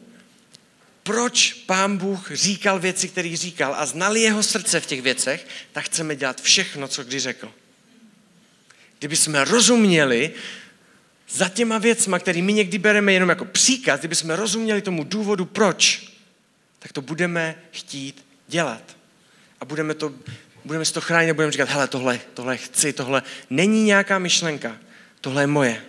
proč 1.03 1.53
pán 1.53 1.97
Bůh 1.97 2.31
říkal 2.31 2.79
věci, 2.79 3.07
které 3.07 3.35
říkal 3.35 3.75
a 3.77 3.85
znali 3.85 4.21
jeho 4.21 4.43
srdce 4.43 4.79
v 4.79 4.85
těch 4.85 5.01
věcech, 5.01 5.47
tak 5.71 5.85
chceme 5.85 6.15
dělat 6.15 6.41
všechno, 6.41 6.87
co 6.87 7.03
kdy 7.03 7.19
řekl. 7.19 7.53
Kdyby 8.99 9.15
jsme 9.15 9.45
rozuměli 9.45 10.33
za 11.29 11.49
těma 11.49 11.77
věcma, 11.77 12.19
které 12.19 12.41
my 12.41 12.53
někdy 12.53 12.77
bereme 12.77 13.13
jenom 13.13 13.29
jako 13.29 13.45
příkaz, 13.45 13.99
kdyby 13.99 14.15
jsme 14.15 14.35
rozuměli 14.35 14.81
tomu 14.81 15.03
důvodu, 15.03 15.45
proč, 15.45 16.13
tak 16.79 16.93
to 16.93 17.01
budeme 17.01 17.55
chtít 17.71 18.25
dělat. 18.47 18.97
A 19.61 19.65
budeme, 19.65 19.93
to, 19.93 20.13
budeme 20.65 20.85
si 20.85 20.93
to 20.93 21.01
chránit 21.01 21.31
a 21.31 21.33
budeme 21.33 21.51
říkat, 21.51 21.69
hele, 21.69 21.87
tohle, 21.87 22.19
tohle 22.33 22.57
chci, 22.57 22.93
tohle 22.93 23.23
není 23.49 23.83
nějaká 23.83 24.19
myšlenka, 24.19 24.77
tohle 25.21 25.43
je 25.43 25.47
moje. 25.47 25.83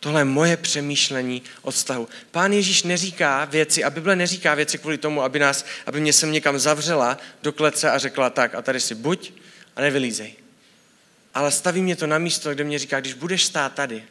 Tohle 0.00 0.20
je 0.20 0.24
moje 0.24 0.56
přemýšlení 0.56 1.42
o 1.62 1.70
vztahu. 1.70 2.08
Pán 2.30 2.52
Ježíš 2.52 2.82
neříká 2.82 3.44
věci 3.44 3.84
a 3.84 3.90
Bible 3.90 4.16
neříká 4.16 4.54
věci 4.54 4.78
kvůli 4.78 4.98
tomu, 4.98 5.22
aby, 5.22 5.38
nás, 5.38 5.64
aby 5.86 6.00
mě 6.00 6.12
sem 6.12 6.32
někam 6.32 6.58
zavřela 6.58 7.18
do 7.42 7.52
klece 7.52 7.90
a 7.90 7.98
řekla 7.98 8.30
tak 8.30 8.54
a 8.54 8.62
tady 8.62 8.80
si 8.80 8.94
buď 8.94 9.32
a 9.76 9.80
nevylízej. 9.80 10.41
Ale 11.34 11.50
staví 11.50 11.82
mě 11.82 11.96
to 11.96 12.06
na 12.06 12.18
místo, 12.18 12.54
kde 12.54 12.64
mě 12.64 12.78
říká, 12.78 13.00
když 13.00 13.14
budeš 13.14 13.44
stát 13.44 13.74
tady, 13.74 14.04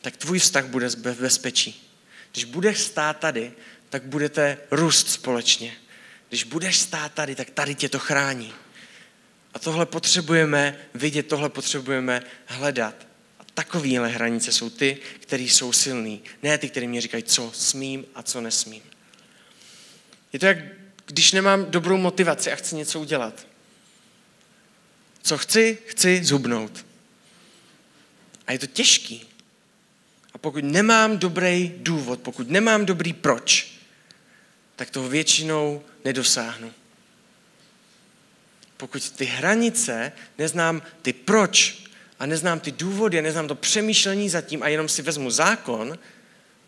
tak 0.00 0.16
tvůj 0.16 0.38
vztah 0.38 0.64
bude 0.64 0.88
v 0.88 1.20
bezpečí. 1.20 1.92
Když 2.32 2.44
budeš 2.44 2.78
stát 2.78 3.18
tady, 3.18 3.52
tak 3.88 4.02
budete 4.02 4.58
růst 4.70 5.10
společně. 5.10 5.76
Když 6.28 6.44
budeš 6.44 6.78
stát 6.78 7.14
tady, 7.14 7.34
tak 7.34 7.50
tady 7.50 7.74
tě 7.74 7.88
to 7.88 7.98
chrání. 7.98 8.52
A 9.54 9.58
tohle 9.58 9.86
potřebujeme 9.86 10.78
vidět, 10.94 11.22
tohle 11.22 11.48
potřebujeme 11.48 12.22
hledat. 12.46 13.06
A 13.40 13.44
takovéhle 13.54 14.08
hranice 14.08 14.52
jsou 14.52 14.70
ty, 14.70 14.98
které 15.20 15.42
jsou 15.42 15.72
silný. 15.72 16.22
Ne 16.42 16.58
ty, 16.58 16.68
které 16.68 16.86
mě 16.86 17.00
říkají, 17.00 17.22
co 17.22 17.50
smím 17.54 18.04
a 18.14 18.22
co 18.22 18.40
nesmím. 18.40 18.82
Je 20.32 20.38
to 20.38 20.46
jak, 20.46 20.58
když 21.06 21.32
nemám 21.32 21.70
dobrou 21.70 21.96
motivaci 21.96 22.52
a 22.52 22.56
chci 22.56 22.76
něco 22.76 23.00
udělat. 23.00 23.46
Co 25.26 25.38
chci? 25.38 25.78
Chci 25.86 26.24
zubnout. 26.24 26.86
A 28.46 28.52
je 28.52 28.58
to 28.58 28.66
těžký. 28.66 29.26
A 30.32 30.38
pokud 30.38 30.64
nemám 30.64 31.18
dobrý 31.18 31.72
důvod, 31.76 32.20
pokud 32.20 32.50
nemám 32.50 32.86
dobrý 32.86 33.12
proč, 33.12 33.72
tak 34.76 34.90
toho 34.90 35.08
většinou 35.08 35.82
nedosáhnu. 36.04 36.72
Pokud 38.76 39.10
ty 39.10 39.24
hranice 39.24 40.12
neznám 40.38 40.82
ty 41.02 41.12
proč 41.12 41.82
a 42.18 42.26
neznám 42.26 42.60
ty 42.60 42.72
důvody 42.72 43.18
a 43.18 43.22
neznám 43.22 43.48
to 43.48 43.54
přemýšlení 43.54 44.28
zatím 44.28 44.62
a 44.62 44.68
jenom 44.68 44.88
si 44.88 45.02
vezmu 45.02 45.30
zákon, 45.30 45.98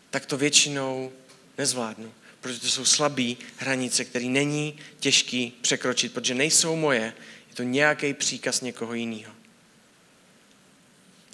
tak 0.09 0.25
to 0.25 0.37
většinou 0.37 1.11
nezvládnu. 1.57 2.13
Protože 2.41 2.59
to 2.59 2.67
jsou 2.67 2.85
slabé 2.85 3.33
hranice, 3.57 4.05
které 4.05 4.25
není 4.25 4.77
těžký 4.99 5.53
překročit, 5.61 6.13
protože 6.13 6.35
nejsou 6.35 6.75
moje, 6.75 6.99
je 6.99 7.13
to 7.59 7.63
nějaký 7.63 8.13
příkaz 8.13 8.61
někoho 8.61 8.93
jiného. 8.93 9.33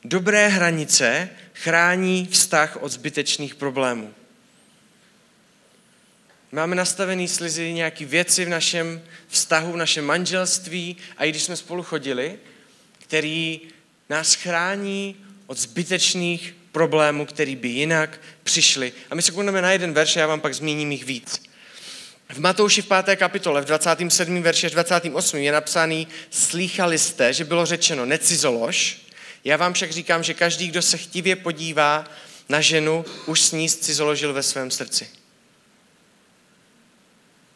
Dobré 0.03 0.47
hranice 0.47 1.29
chrání 1.53 2.27
vztah 2.31 2.77
od 2.81 2.89
zbytečných 2.89 3.55
problémů. 3.55 4.13
Máme 6.51 6.75
nastavený 6.75 7.27
slizy 7.27 7.73
nějaké 7.73 8.05
věci 8.05 8.45
v 8.45 8.49
našem 8.49 9.01
vztahu, 9.27 9.71
v 9.71 9.77
našem 9.77 10.05
manželství 10.05 10.97
a 11.17 11.25
i 11.25 11.29
když 11.29 11.43
jsme 11.43 11.55
spolu 11.55 11.83
chodili, 11.83 12.39
který 12.99 13.61
nás 14.09 14.33
chrání 14.33 15.15
od 15.47 15.57
zbytečných 15.57 16.55
problémů, 16.71 17.25
který 17.25 17.55
by 17.55 17.67
jinak 17.67 18.19
přišli. 18.43 18.93
A 19.09 19.15
my 19.15 19.21
se 19.21 19.31
koukneme 19.31 19.61
na 19.61 19.71
jeden 19.71 19.93
verš 19.93 20.17
a 20.17 20.19
já 20.19 20.27
vám 20.27 20.41
pak 20.41 20.53
zmíním 20.53 20.91
jich 20.91 21.05
víc. 21.05 21.41
V 22.29 22.39
Matouši 22.39 22.81
v 22.81 22.87
5. 22.87 23.15
kapitole, 23.15 23.61
v 23.61 23.65
27. 23.65 24.41
verši 24.41 24.65
až 24.65 24.71
28. 24.71 25.37
je 25.37 25.51
napsaný, 25.51 26.07
slýchali 26.29 26.99
jste, 26.99 27.33
že 27.33 27.43
bylo 27.43 27.65
řečeno 27.65 28.05
necizolož, 28.05 29.05
já 29.43 29.57
vám 29.57 29.73
však 29.73 29.91
říkám, 29.91 30.23
že 30.23 30.33
každý, 30.33 30.67
kdo 30.67 30.81
se 30.81 30.97
chtivě 30.97 31.35
podívá 31.35 32.05
na 32.49 32.61
ženu, 32.61 33.05
už 33.25 33.41
s 33.41 33.51
ní 33.51 33.69
cizoložil 33.69 34.33
ve 34.33 34.43
svém 34.43 34.71
srdci. 34.71 35.09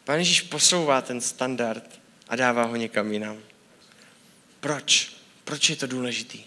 Pán 0.04 0.18
Ježíš 0.18 0.40
posouvá 0.40 1.02
ten 1.02 1.20
standard 1.20 2.00
a 2.28 2.36
dává 2.36 2.64
ho 2.64 2.76
někam 2.76 3.12
jinam. 3.12 3.38
Proč? 4.60 5.12
Proč 5.44 5.70
je 5.70 5.76
to 5.76 5.86
důležitý? 5.86 6.44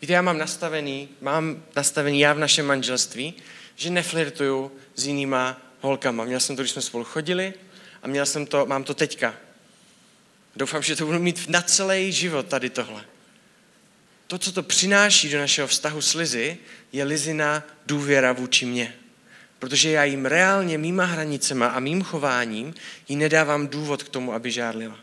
Víte, 0.00 0.12
já 0.12 0.22
mám 0.22 0.38
nastavený, 0.38 1.08
mám 1.20 1.62
nastavený 1.76 2.20
já 2.20 2.32
v 2.32 2.38
našem 2.38 2.66
manželství, 2.66 3.34
že 3.76 3.90
neflirtuju 3.90 4.72
s 4.94 5.06
jinýma 5.06 5.60
holkama. 5.84 6.24
Měl 6.24 6.40
jsem 6.40 6.56
to, 6.56 6.62
když 6.62 6.72
jsme 6.72 6.82
spolu 6.82 7.04
chodili 7.04 7.54
a 8.02 8.08
měl 8.08 8.26
jsem 8.26 8.46
to, 8.46 8.66
mám 8.66 8.84
to 8.84 8.94
teďka. 8.94 9.34
Doufám, 10.56 10.82
že 10.82 10.96
to 10.96 11.06
budu 11.06 11.18
mít 11.18 11.48
na 11.48 11.62
celý 11.62 12.12
život 12.12 12.46
tady 12.46 12.70
tohle. 12.70 13.04
To, 14.26 14.38
co 14.38 14.52
to 14.52 14.62
přináší 14.62 15.30
do 15.30 15.38
našeho 15.38 15.68
vztahu 15.68 16.02
s 16.02 16.14
Lizy, 16.14 16.58
je 16.92 17.04
Lizina 17.04 17.62
důvěra 17.86 18.32
vůči 18.32 18.66
mně. 18.66 18.94
Protože 19.58 19.90
já 19.90 20.04
jim 20.04 20.26
reálně 20.26 20.78
mýma 20.78 21.04
hranicema 21.04 21.66
a 21.66 21.80
mým 21.80 22.02
chováním 22.02 22.74
jí 23.08 23.16
nedávám 23.16 23.68
důvod 23.68 24.02
k 24.02 24.08
tomu, 24.08 24.32
aby 24.32 24.50
žárlila. 24.50 24.98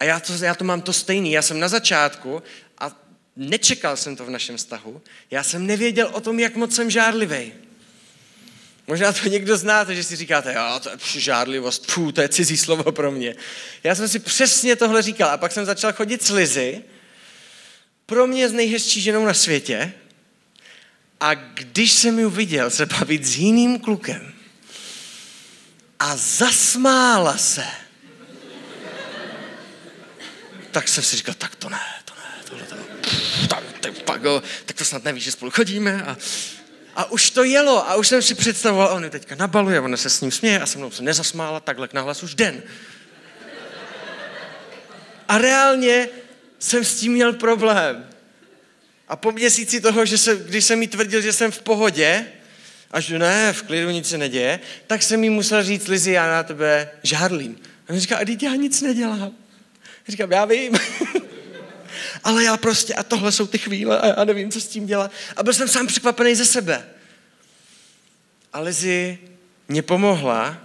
A 0.00 0.04
já 0.04 0.20
to, 0.20 0.32
já 0.32 0.54
to 0.54 0.64
mám 0.64 0.82
to 0.82 0.92
stejný. 0.92 1.32
Já 1.32 1.42
jsem 1.42 1.60
na 1.60 1.68
začátku 1.68 2.42
a 2.78 2.96
nečekal 3.36 3.96
jsem 3.96 4.16
to 4.16 4.24
v 4.24 4.30
našem 4.30 4.56
vztahu. 4.56 5.02
Já 5.30 5.42
jsem 5.42 5.66
nevěděl 5.66 6.10
o 6.12 6.20
tom, 6.20 6.40
jak 6.40 6.56
moc 6.56 6.74
jsem 6.74 6.90
žárlivý. 6.90 7.52
Možná 8.86 9.12
to 9.12 9.28
někdo 9.28 9.56
znáte, 9.56 9.94
že 9.94 10.04
si 10.04 10.16
říkáte, 10.16 10.54
jo, 10.54 10.80
to 10.82 10.90
je 10.90 10.96
žárlivost, 11.20 11.94
pů, 11.94 12.12
to 12.12 12.20
je 12.20 12.28
cizí 12.28 12.56
slovo 12.56 12.92
pro 12.92 13.12
mě. 13.12 13.36
Já 13.84 13.94
jsem 13.94 14.08
si 14.08 14.18
přesně 14.18 14.76
tohle 14.76 15.02
říkal 15.02 15.30
a 15.30 15.36
pak 15.36 15.52
jsem 15.52 15.64
začal 15.64 15.92
chodit 15.92 16.22
s 16.22 16.30
Lizy, 16.30 16.82
pro 18.06 18.26
mě 18.26 18.48
s 18.48 18.52
nejhezčí 18.52 19.00
ženou 19.00 19.24
na 19.24 19.34
světě 19.34 19.92
a 21.20 21.34
když 21.34 21.92
jsem 21.92 22.18
ji 22.18 22.30
viděl 22.30 22.70
se 22.70 22.86
bavit 22.86 23.24
s 23.24 23.36
jiným 23.36 23.78
klukem 23.78 24.32
a 25.98 26.16
zasmála 26.16 27.36
se, 27.36 27.66
tak 30.70 30.88
jsem 30.88 31.04
si 31.04 31.16
říkal, 31.16 31.34
tak 31.34 31.56
to 31.56 31.68
ne, 31.68 31.80
to 32.04 32.14
ne, 32.14 32.44
tohle 32.48 32.64
to, 32.64 32.76
tak, 33.48 33.64
tak, 34.04 34.20
tak 34.64 34.76
to 34.76 34.84
snad 34.84 35.04
nevíš, 35.04 35.24
že 35.24 35.32
spolu 35.32 35.50
chodíme 35.50 36.02
a 36.02 36.16
a 36.96 37.10
už 37.10 37.30
to 37.30 37.44
jelo 37.44 37.90
a 37.90 37.94
už 37.94 38.08
jsem 38.08 38.22
si 38.22 38.34
představoval, 38.34 38.96
on 38.96 39.04
je 39.04 39.10
teďka 39.10 39.34
nabaluje, 39.34 39.80
ona 39.80 39.96
se 39.96 40.10
s 40.10 40.20
ním 40.20 40.30
směje 40.30 40.60
a 40.60 40.66
se 40.66 40.78
mnou 40.78 40.90
se 40.90 41.02
nezasmála, 41.02 41.60
takhle 41.60 41.88
k 41.88 41.92
nahlas 41.92 42.22
už 42.22 42.34
den. 42.34 42.62
A 45.28 45.38
reálně 45.38 46.08
jsem 46.58 46.84
s 46.84 46.94
tím 46.94 47.12
měl 47.12 47.32
problém. 47.32 48.08
A 49.08 49.16
po 49.16 49.32
měsíci 49.32 49.80
toho, 49.80 50.04
že 50.04 50.18
se, 50.18 50.36
když 50.36 50.64
jsem 50.64 50.78
mi 50.78 50.86
tvrdil, 50.86 51.20
že 51.20 51.32
jsem 51.32 51.50
v 51.50 51.62
pohodě, 51.62 52.26
a 52.92 53.00
že 53.00 53.18
ne, 53.18 53.52
v 53.52 53.62
klidu 53.62 53.90
nic 53.90 54.08
se 54.08 54.18
neděje, 54.18 54.60
tak 54.86 55.02
jsem 55.02 55.20
mi 55.20 55.30
musel 55.30 55.62
říct, 55.62 55.88
Lizi, 55.88 56.12
já 56.12 56.26
na 56.26 56.42
tebe 56.42 56.90
žárlím. 57.02 57.58
A 57.88 57.92
on 57.92 57.98
říká, 57.98 58.16
a 58.16 58.24
já 58.42 58.54
nic 58.54 58.82
nedělám. 58.82 59.32
Říkám, 60.08 60.30
já 60.30 60.44
vím. 60.44 60.72
Ale 62.24 62.44
já 62.44 62.56
prostě, 62.56 62.94
a 62.94 63.02
tohle 63.02 63.32
jsou 63.32 63.46
ty 63.46 63.58
chvíle 63.58 64.00
a 64.00 64.06
já 64.06 64.24
nevím, 64.24 64.50
co 64.50 64.60
s 64.60 64.68
tím 64.68 64.86
dělat. 64.86 65.10
A 65.36 65.42
byl 65.42 65.54
jsem 65.54 65.68
sám 65.68 65.86
překvapený 65.86 66.34
ze 66.34 66.44
sebe. 66.44 66.86
A 68.52 68.60
Lizy 68.60 69.18
mě 69.68 69.82
pomohla 69.82 70.56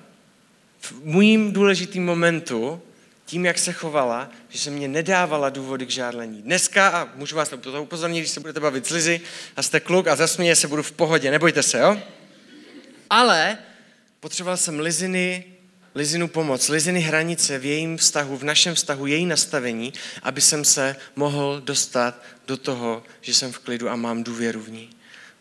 v 0.81 0.93
mým 1.03 1.53
důležitým 1.53 2.05
momentu, 2.05 2.81
tím, 3.25 3.45
jak 3.45 3.59
se 3.59 3.73
chovala, 3.73 4.29
že 4.49 4.59
se 4.59 4.69
mě 4.69 4.87
nedávala 4.87 5.49
důvody 5.49 5.85
k 5.85 5.89
žárlení. 5.89 6.41
Dneska, 6.41 6.87
a 6.87 7.09
můžu 7.15 7.35
vás 7.35 7.53
to 7.61 7.81
upozornit, 7.81 8.19
když 8.19 8.31
se 8.31 8.39
budete 8.39 8.59
bavit 8.59 8.85
s 8.85 8.89
Lizy 8.89 9.21
a 9.55 9.63
jste 9.63 9.79
kluk 9.79 10.07
a 10.07 10.15
zasměje 10.15 10.55
se, 10.55 10.67
budu 10.67 10.83
v 10.83 10.91
pohodě, 10.91 11.31
nebojte 11.31 11.63
se, 11.63 11.79
jo? 11.79 12.01
Ale 13.09 13.57
potřeboval 14.19 14.57
jsem 14.57 14.79
Liziny 14.79 15.56
Lizinu 15.97 16.27
pomoc, 16.27 16.69
Liziny 16.69 16.99
hranice 16.99 17.59
v 17.59 17.65
jejím 17.65 17.97
vztahu, 17.97 18.37
v 18.37 18.43
našem 18.43 18.75
vztahu, 18.75 19.07
její 19.07 19.25
nastavení, 19.25 19.93
aby 20.23 20.41
jsem 20.41 20.65
se 20.65 20.95
mohl 21.15 21.61
dostat 21.65 22.23
do 22.47 22.57
toho, 22.57 23.03
že 23.21 23.33
jsem 23.33 23.51
v 23.51 23.59
klidu 23.59 23.89
a 23.89 23.95
mám 23.95 24.23
důvěru 24.23 24.61
v 24.61 24.69
ní. 24.69 24.89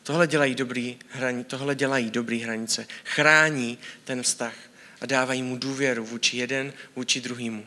Tohle 0.03 0.27
dělají 0.27 0.55
dobrý, 0.55 0.99
hrani, 1.09 1.45
tohle 1.45 1.75
dělají 1.75 2.11
dobrý 2.11 2.41
hranice. 2.41 2.87
Chrání 3.05 3.79
ten 4.05 4.23
vztah 4.23 4.55
a 5.01 5.07
dávají 5.07 5.43
mu 5.43 5.57
důvěru 5.57 6.07
vůči 6.07 6.37
jeden, 6.37 6.73
vůči 6.97 7.21
druhýmu. 7.21 7.67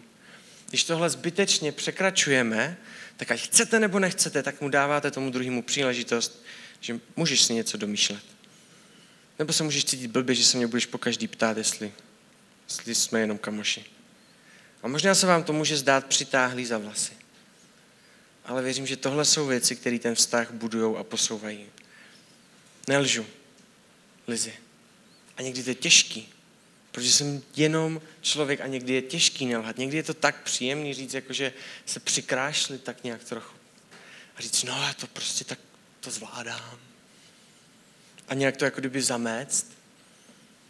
Když 0.69 0.83
tohle 0.83 1.09
zbytečně 1.09 1.71
překračujeme, 1.71 2.77
tak 3.17 3.31
ať 3.31 3.39
chcete 3.39 3.79
nebo 3.79 3.99
nechcete, 3.99 4.43
tak 4.43 4.61
mu 4.61 4.69
dáváte 4.69 5.11
tomu 5.11 5.29
druhému 5.31 5.61
příležitost, 5.61 6.43
že 6.79 6.99
můžeš 7.15 7.41
si 7.41 7.53
něco 7.53 7.77
domýšlet. 7.77 8.23
Nebo 9.39 9.53
se 9.53 9.63
můžeš 9.63 9.85
cítit 9.85 10.11
blbě, 10.11 10.35
že 10.35 10.45
se 10.45 10.57
mě 10.57 10.67
budeš 10.67 10.85
po 10.85 10.97
každý 10.97 11.27
ptát, 11.27 11.57
jestli 11.57 11.91
jestli 12.69 12.95
jsme 12.95 13.19
jenom 13.19 13.37
kamoši. 13.37 13.85
A 14.83 14.87
možná 14.87 15.15
se 15.15 15.27
vám 15.27 15.43
to 15.43 15.53
může 15.53 15.77
zdát 15.77 16.05
přitáhlý 16.05 16.65
za 16.65 16.77
vlasy. 16.77 17.13
Ale 18.45 18.61
věřím, 18.61 18.87
že 18.87 18.97
tohle 18.97 19.25
jsou 19.25 19.47
věci, 19.47 19.75
které 19.75 19.99
ten 19.99 20.15
vztah 20.15 20.51
budují 20.51 20.97
a 20.97 21.03
posouvají. 21.03 21.65
Nelžu, 22.87 23.25
Lizy. 24.27 24.53
A 25.37 25.41
někdy 25.41 25.63
to 25.63 25.69
je 25.69 25.75
těžký, 25.75 26.29
protože 26.91 27.11
jsem 27.11 27.43
jenom 27.55 28.01
člověk 28.21 28.61
a 28.61 28.67
někdy 28.67 28.93
je 28.93 29.01
těžký 29.01 29.45
nelhat. 29.45 29.77
Někdy 29.77 29.97
je 29.97 30.03
to 30.03 30.13
tak 30.13 30.43
příjemný 30.43 30.93
říct, 30.93 31.13
jakože 31.13 31.53
se 31.85 31.99
přikrášli 31.99 32.77
tak 32.77 33.03
nějak 33.03 33.23
trochu. 33.23 33.55
A 34.35 34.41
říct, 34.41 34.63
no 34.63 34.81
já 34.81 34.93
to 34.93 35.07
prostě 35.07 35.45
tak 35.45 35.59
to 35.99 36.11
zvládám. 36.11 36.79
A 38.27 38.33
nějak 38.33 38.57
to 38.57 38.65
jako 38.65 38.79
kdyby 38.79 39.01
zamést. 39.01 39.67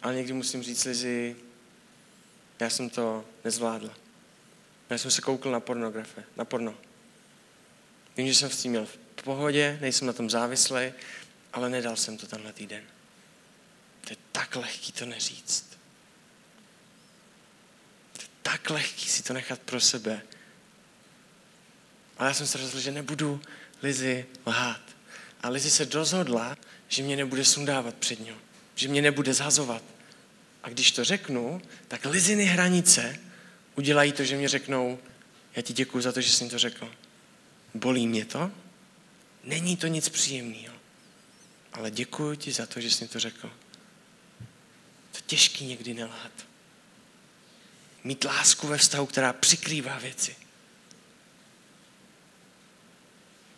Ale 0.02 0.14
někdy 0.14 0.32
musím 0.32 0.62
říct 0.62 0.84
Lizy, 0.84 1.36
já 2.60 2.70
jsem 2.70 2.90
to 2.90 3.24
nezvládla. 3.44 3.94
Já 4.90 4.98
jsem 4.98 5.10
se 5.10 5.22
koukl 5.22 5.50
na 5.50 5.60
pornografie, 5.60 6.26
na 6.36 6.44
porno. 6.44 6.74
Vím, 8.16 8.28
že 8.28 8.34
jsem 8.34 8.50
s 8.50 8.62
tím 8.62 8.70
měl 8.70 8.86
v 8.86 9.22
pohodě, 9.24 9.78
nejsem 9.80 10.06
na 10.06 10.12
tom 10.12 10.30
závislý, 10.30 10.92
ale 11.52 11.70
nedal 11.70 11.96
jsem 11.96 12.16
to 12.16 12.26
tenhle 12.26 12.52
týden. 12.52 12.82
To 14.00 14.12
je 14.12 14.16
tak 14.32 14.56
lehký 14.56 14.92
to 14.92 15.06
neříct. 15.06 15.78
To 18.12 18.22
je 18.22 18.28
tak 18.42 18.70
lehký 18.70 19.08
si 19.08 19.22
to 19.22 19.32
nechat 19.32 19.60
pro 19.60 19.80
sebe. 19.80 20.22
Ale 22.18 22.28
já 22.28 22.34
jsem 22.34 22.46
se 22.46 22.58
rozhodl, 22.58 22.80
že 22.80 22.90
nebudu 22.90 23.42
Lizy 23.82 24.26
lhát. 24.46 24.80
A 25.42 25.48
Lizy 25.48 25.70
se 25.70 25.84
rozhodla, 25.84 26.56
že 26.88 27.02
mě 27.02 27.16
nebude 27.16 27.44
sundávat 27.44 27.94
před 27.94 28.26
ňou. 28.26 28.36
Že 28.74 28.88
mě 28.88 29.02
nebude 29.02 29.34
zhazovat 29.34 29.82
a 30.62 30.68
když 30.68 30.90
to 30.90 31.04
řeknu, 31.04 31.62
tak 31.88 32.04
liziny 32.04 32.44
hranice 32.44 33.18
udělají 33.76 34.12
to, 34.12 34.24
že 34.24 34.36
mě 34.36 34.48
řeknou, 34.48 34.98
já 35.56 35.62
ti 35.62 35.72
děkuji 35.72 36.00
za 36.00 36.12
to, 36.12 36.20
že 36.20 36.30
jsi 36.30 36.48
to 36.48 36.58
řekl. 36.58 36.92
Bolí 37.74 38.06
mě 38.06 38.24
to? 38.24 38.50
Není 39.44 39.76
to 39.76 39.86
nic 39.86 40.08
příjemného. 40.08 40.74
Ale 41.72 41.90
děkuji 41.90 42.36
ti 42.36 42.52
za 42.52 42.66
to, 42.66 42.80
že 42.80 42.90
jsi 42.90 43.08
to 43.08 43.20
řekl. 43.20 43.52
To 45.12 45.18
těžký 45.26 45.66
někdy 45.66 45.94
nelhat. 45.94 46.32
Mít 48.04 48.24
lásku 48.24 48.66
ve 48.66 48.78
vztahu, 48.78 49.06
která 49.06 49.32
přikrývá 49.32 49.98
věci. 49.98 50.36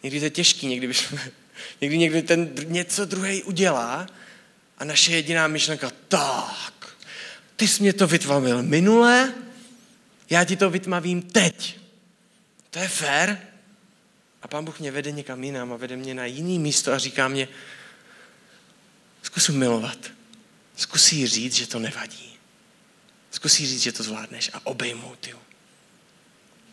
Někdy 0.03 0.19
to 0.19 0.25
je 0.25 0.31
těžký, 0.31 0.67
někdy, 0.67 0.87
bychom, 0.87 1.19
někdy 1.81 1.99
někdy 1.99 2.23
ten 2.23 2.55
něco 2.65 3.05
druhý 3.05 3.43
udělá 3.43 4.07
a 4.79 4.85
naše 4.85 5.12
jediná 5.12 5.49
myšlenka, 5.49 5.91
tak, 6.09 6.82
ty 7.62 7.68
jsi 7.68 7.83
mě 7.83 7.92
to 7.92 8.07
vytmavil 8.07 8.62
minule, 8.62 9.35
já 10.31 10.44
ti 10.44 10.57
to 10.57 10.70
vytmavím 10.70 11.22
teď. 11.22 11.79
To 12.70 12.79
je 12.79 12.88
fér. 12.88 13.38
A 14.42 14.48
pán 14.48 14.64
Bůh 14.64 14.81
mě 14.81 14.90
vede 14.90 15.12
někam 15.12 15.44
jinam 15.44 15.72
a 15.72 15.77
vede 15.77 15.96
mě 15.96 16.14
na 16.14 16.27
jiný 16.27 16.59
místo 16.59 16.92
a 16.92 16.98
říká 16.98 17.29
mě, 17.29 17.48
zkus 19.22 19.48
milovat. 19.48 19.98
Zkus 20.77 21.12
jí 21.12 21.27
říct, 21.27 21.55
že 21.55 21.66
to 21.66 21.79
nevadí. 21.79 22.38
Zkus 23.31 23.61
jí 23.61 23.66
říct, 23.66 23.83
že 23.83 23.92
to 23.92 24.03
zvládneš 24.03 24.51
a 24.53 24.66
obejmout 24.66 25.27
ju. 25.27 25.38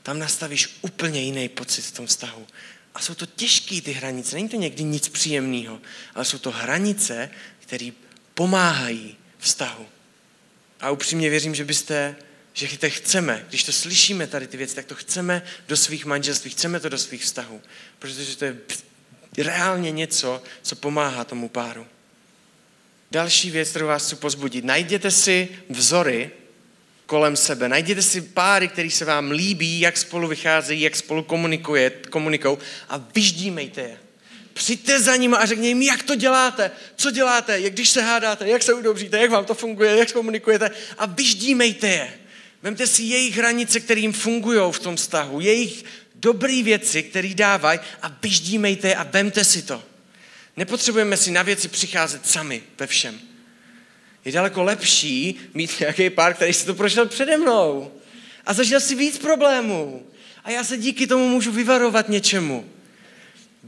Tam 0.04 0.20
nastavíš 0.20 0.70
úplně 0.82 1.22
jiný 1.22 1.50
pocit 1.50 1.82
v 1.82 1.92
tom 1.92 2.08
vztahu. 2.08 2.48
A 2.96 3.00
jsou 3.00 3.14
to 3.14 3.26
těžké 3.26 3.82
ty 3.82 3.92
hranice. 3.92 4.36
Není 4.36 4.50
to 4.50 4.58
někdy 4.58 4.84
nic 4.84 5.10
příjemného, 5.10 5.82
ale 6.16 6.26
jsou 6.26 6.38
to 6.38 6.52
hranice, 6.52 7.30
které 7.60 7.92
pomáhají 8.34 9.18
vztahu. 9.38 9.86
A 10.80 10.92
upřímně 10.92 11.30
věřím, 11.30 11.56
že 11.56 11.66
byste, 11.66 12.16
že 12.54 12.78
to 12.78 12.90
chceme, 12.90 13.46
když 13.50 13.64
to 13.64 13.72
slyšíme 13.72 14.28
tady 14.28 14.48
ty 14.48 14.58
věci, 14.58 14.76
tak 14.76 14.86
to 14.86 14.96
chceme 14.96 15.42
do 15.68 15.78
svých 15.78 16.06
manželství, 16.06 16.52
chceme 16.52 16.80
to 16.80 16.90
do 16.90 16.98
svých 16.98 17.24
vztahů, 17.24 17.62
protože 18.00 18.38
to 18.38 18.46
je 18.46 18.58
reálně 19.38 19.92
něco, 19.92 20.44
co 20.62 20.76
pomáhá 20.76 21.24
tomu 21.24 21.50
páru. 21.50 21.88
Další 23.12 23.52
věc, 23.52 23.70
kterou 23.70 23.88
vás 23.88 24.06
chci 24.06 24.16
pozbudit. 24.16 24.66
Najděte 24.66 25.12
si 25.12 25.50
vzory 25.70 26.32
kolem 27.06 27.36
sebe. 27.36 27.70
Najděte 27.70 28.02
si 28.02 28.22
páry, 28.22 28.68
který 28.68 28.92
se 28.92 29.06
vám 29.06 29.32
líbí, 29.32 29.80
jak 29.80 29.98
spolu 29.98 30.28
vycházejí, 30.28 30.82
jak 30.82 30.96
spolu 30.96 31.24
komunikuje, 31.24 31.90
komunikou 31.90 32.58
a 32.90 32.98
vyždímejte 33.16 33.82
je. 33.82 33.98
Přijďte 34.60 35.00
za 35.02 35.16
ním 35.16 35.34
a 35.34 35.46
řekněte 35.46 35.68
jim, 35.68 35.82
jak 35.82 36.04
to 36.04 36.16
děláte, 36.16 36.72
co 36.96 37.12
děláte, 37.12 37.60
jak 37.60 37.74
když 37.74 37.90
se 37.90 38.02
hádáte, 38.02 38.48
jak 38.50 38.64
se 38.64 38.74
udobříte, 38.74 39.20
jak 39.20 39.32
vám 39.32 39.46
to 39.46 39.54
funguje, 39.54 39.98
jak 39.98 40.12
komunikujete 40.12 40.72
a 40.98 41.06
vyždímejte 41.06 41.88
je. 41.88 42.14
Vemte 42.62 42.88
si 42.88 43.04
jejich 43.04 43.38
hranice, 43.38 43.80
které 43.80 44.02
jim 44.02 44.14
fungují 44.14 44.72
v 44.72 44.80
tom 44.80 44.96
vztahu, 44.96 45.40
jejich 45.40 45.86
dobré 46.16 46.64
věci, 46.64 47.04
které 47.04 47.34
dávají 47.34 47.80
a 48.02 48.18
vyždímejte 48.22 48.88
je 48.88 48.96
a 48.96 49.04
vemte 49.04 49.44
si 49.44 49.62
to. 49.62 49.84
Nepotřebujeme 50.58 51.18
si 51.18 51.32
na 51.32 51.44
věci 51.44 51.68
přicházet 51.68 52.28
sami 52.28 52.64
ve 52.80 52.88
všem. 52.88 53.20
Je 54.26 54.32
daleko 54.32 54.64
lepší 54.64 55.40
mít 55.54 55.80
nějaký 55.80 56.10
pár, 56.10 56.34
který 56.34 56.54
si 56.54 56.66
to 56.66 56.74
prošel 56.74 57.06
přede 57.06 57.38
mnou 57.38 57.92
a 58.46 58.54
zažil 58.54 58.80
si 58.80 58.96
víc 58.96 59.18
problémů. 59.18 60.06
A 60.44 60.52
já 60.52 60.64
se 60.64 60.78
díky 60.78 61.08
tomu 61.08 61.30
můžu 61.30 61.52
vyvarovat 61.52 62.10
něčemu. 62.10 62.70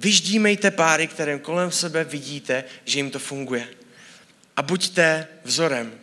Vyždímejte 0.02 0.72
páry, 0.72 1.08
které 1.08 1.40
kolem 1.40 1.72
sebe 1.72 2.04
vidíte, 2.04 2.64
že 2.86 3.00
jim 3.00 3.12
to 3.12 3.20
funguje. 3.20 3.68
A 4.58 4.62
buďte 4.62 5.28
vzorem. 5.44 5.94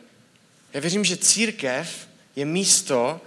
Já 0.74 0.80
věřím, 0.80 1.04
že 1.04 1.16
církev 1.16 2.08
je 2.36 2.44
místo, 2.44 3.20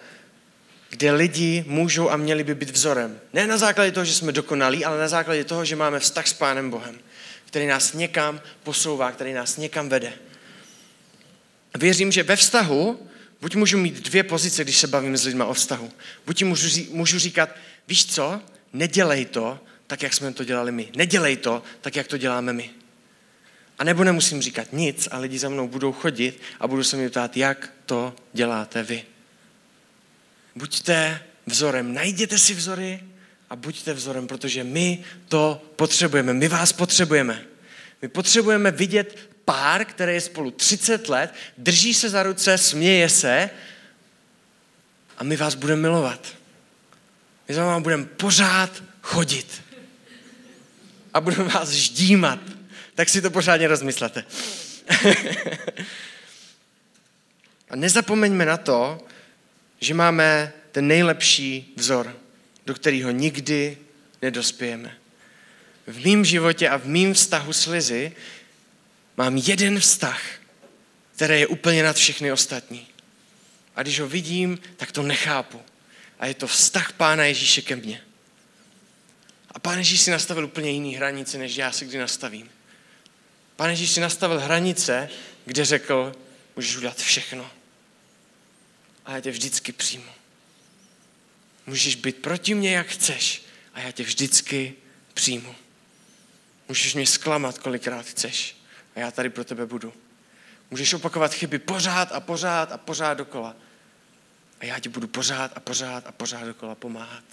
kde 0.90 1.12
lidi 1.12 1.66
můžou 1.68 2.10
a 2.10 2.18
měli 2.18 2.44
by 2.44 2.56
být 2.56 2.70
vzorem. 2.70 3.20
Ne 3.34 3.48
na 3.48 3.58
základě 3.58 3.92
toho, 3.92 4.06
že 4.06 4.14
jsme 4.14 4.32
dokonalí, 4.32 4.86
ale 4.86 5.00
na 5.00 5.08
základě 5.08 5.44
toho, 5.44 5.66
že 5.66 5.76
máme 5.76 6.00
vztah 6.00 6.28
s 6.28 6.34
Pánem 6.34 6.70
Bohem, 6.70 7.00
který 7.46 7.68
nás 7.68 7.94
někam 7.94 8.42
posouvá, 8.64 9.12
který 9.12 9.34
nás 9.34 9.58
někam 9.58 9.90
vede. 9.90 10.14
Věřím, 11.78 12.12
že 12.12 12.24
ve 12.24 12.36
vztahu 12.36 13.08
buď 13.42 13.56
můžu 13.56 13.78
mít 13.78 14.04
dvě 14.04 14.24
pozice, 14.24 14.64
když 14.64 14.78
se 14.78 14.88
bavím 14.88 15.18
s 15.18 15.26
lidmi 15.26 15.44
o 15.44 15.54
vztahu. 15.54 15.92
Buď 16.26 16.38
ti 16.38 16.46
můžu, 16.46 16.84
můžu 16.92 17.20
říkat, 17.20 17.50
víš 17.88 18.06
co, 18.06 18.42
nedělej 18.74 19.26
to 19.26 19.60
tak, 19.92 20.04
jak 20.04 20.14
jsme 20.14 20.34
to 20.34 20.44
dělali 20.44 20.72
my. 20.72 20.90
Nedělej 20.96 21.38
to 21.38 21.64
tak, 21.82 21.96
jak 21.96 22.08
to 22.08 22.18
děláme 22.18 22.54
my. 22.54 22.70
A 23.80 23.84
nebo 23.84 24.04
nemusím 24.04 24.42
říkat 24.42 24.74
nic 24.74 25.08
a 25.12 25.18
lidi 25.18 25.40
za 25.40 25.50
mnou 25.50 25.68
budou 25.68 25.92
chodit 25.92 26.42
a 26.60 26.68
budou 26.68 26.84
se 26.84 26.98
mi 26.98 27.10
ptát, 27.10 27.38
jak 27.38 27.74
to 27.86 28.16
děláte 28.34 28.84
vy. 28.84 29.04
Buďte 30.56 31.22
vzorem, 31.46 31.94
najděte 31.94 32.38
si 32.40 32.54
vzory 32.54 33.04
a 33.50 33.56
buďte 33.56 33.94
vzorem, 33.94 34.28
protože 34.28 34.64
my 34.64 35.04
to 35.28 35.62
potřebujeme, 35.76 36.34
my 36.34 36.48
vás 36.48 36.74
potřebujeme. 36.74 37.46
My 38.02 38.08
potřebujeme 38.08 38.72
vidět 38.72 39.18
pár, 39.46 39.86
který 39.86 40.14
je 40.14 40.22
spolu 40.22 40.52
30 40.52 41.10
let, 41.10 41.34
drží 41.58 41.94
se 41.94 42.10
za 42.10 42.24
ruce, 42.24 42.58
směje 42.58 43.10
se 43.10 43.50
a 45.18 45.24
my 45.24 45.38
vás 45.38 45.56
budeme 45.56 45.82
milovat. 45.82 46.28
My 47.48 47.56
za 47.56 47.66
vám 47.66 47.84
budeme 47.84 48.06
pořád 48.06 48.84
chodit. 49.02 49.71
A 51.14 51.22
budeme 51.22 51.44
vás 51.44 51.70
ždímat. 51.70 52.40
Tak 52.96 53.10
si 53.10 53.22
to 53.22 53.32
pořádně 53.32 53.68
rozmyslete. 53.68 54.26
a 57.70 57.76
nezapomeňme 57.76 58.46
na 58.46 58.58
to, 58.58 59.08
že 59.80 59.94
máme 59.94 60.54
ten 60.72 60.88
nejlepší 60.88 61.74
vzor, 61.76 62.18
do 62.66 62.74
kterého 62.74 63.12
nikdy 63.12 63.78
nedospějeme. 64.22 64.98
V 65.88 66.06
mém 66.06 66.26
životě 66.26 66.70
a 66.70 66.78
v 66.78 66.86
mém 66.86 67.14
vztahu 67.14 67.54
s 67.54 67.68
Lizy 67.68 68.12
mám 69.18 69.38
jeden 69.38 69.80
vztah, 69.80 70.22
který 71.16 71.40
je 71.40 71.48
úplně 71.48 71.84
nad 71.84 71.96
všechny 71.96 72.32
ostatní. 72.32 72.88
A 73.76 73.82
když 73.82 74.00
ho 74.00 74.08
vidím, 74.08 74.60
tak 74.78 74.92
to 74.92 75.04
nechápu. 75.04 75.62
A 76.20 76.26
je 76.26 76.34
to 76.34 76.48
vztah 76.48 76.94
Pána 76.94 77.24
Ježíše 77.24 77.62
ke 77.62 77.76
mně. 77.76 78.02
A 79.52 79.60
Pán 79.60 79.78
Ježíš 79.78 80.02
si 80.02 80.12
nastavil 80.12 80.46
úplně 80.46 80.72
jiný 80.72 80.96
hranice, 80.96 81.38
než 81.38 81.56
já 81.56 81.72
si 81.72 81.86
kdy 81.86 81.98
nastavím. 81.98 82.50
Pán 83.56 83.70
Ježíš 83.70 83.92
si 83.92 84.00
nastavil 84.00 84.40
hranice, 84.40 85.10
kde 85.46 85.66
řekl, 85.66 86.16
můžeš 86.56 86.78
udělat 86.78 86.98
všechno. 86.98 87.52
A 89.06 89.12
já 89.12 89.22
tě 89.22 89.32
vždycky 89.32 89.72
přijmu. 89.72 90.12
Můžeš 91.66 91.96
být 91.96 92.16
proti 92.16 92.54
mně, 92.54 92.74
jak 92.74 92.88
chceš. 92.88 93.44
A 93.74 93.80
já 93.80 93.92
tě 93.92 94.04
vždycky 94.04 94.76
přijmu. 95.14 95.56
Můžeš 96.68 96.94
mě 96.94 97.08
zklamat, 97.08 97.58
kolikrát 97.58 98.06
chceš 98.06 98.56
a 98.96 99.00
já 99.00 99.12
tady 99.12 99.30
pro 99.30 99.44
tebe 99.44 99.66
budu. 99.66 99.94
Můžeš 100.72 100.94
opakovat 100.94 101.34
chyby 101.34 101.60
pořád 101.60 102.12
a 102.12 102.20
pořád 102.20 102.72
a 102.72 102.78
pořád 102.78 103.14
dokola. 103.14 103.56
A 104.60 104.66
já 104.66 104.80
ti 104.80 104.90
budu 104.90 105.08
pořád 105.08 105.52
a 105.56 105.60
pořád 105.60 106.08
a 106.08 106.12
pořád 106.12 106.46
dokola 106.46 106.76
pomáhat. 106.76 107.24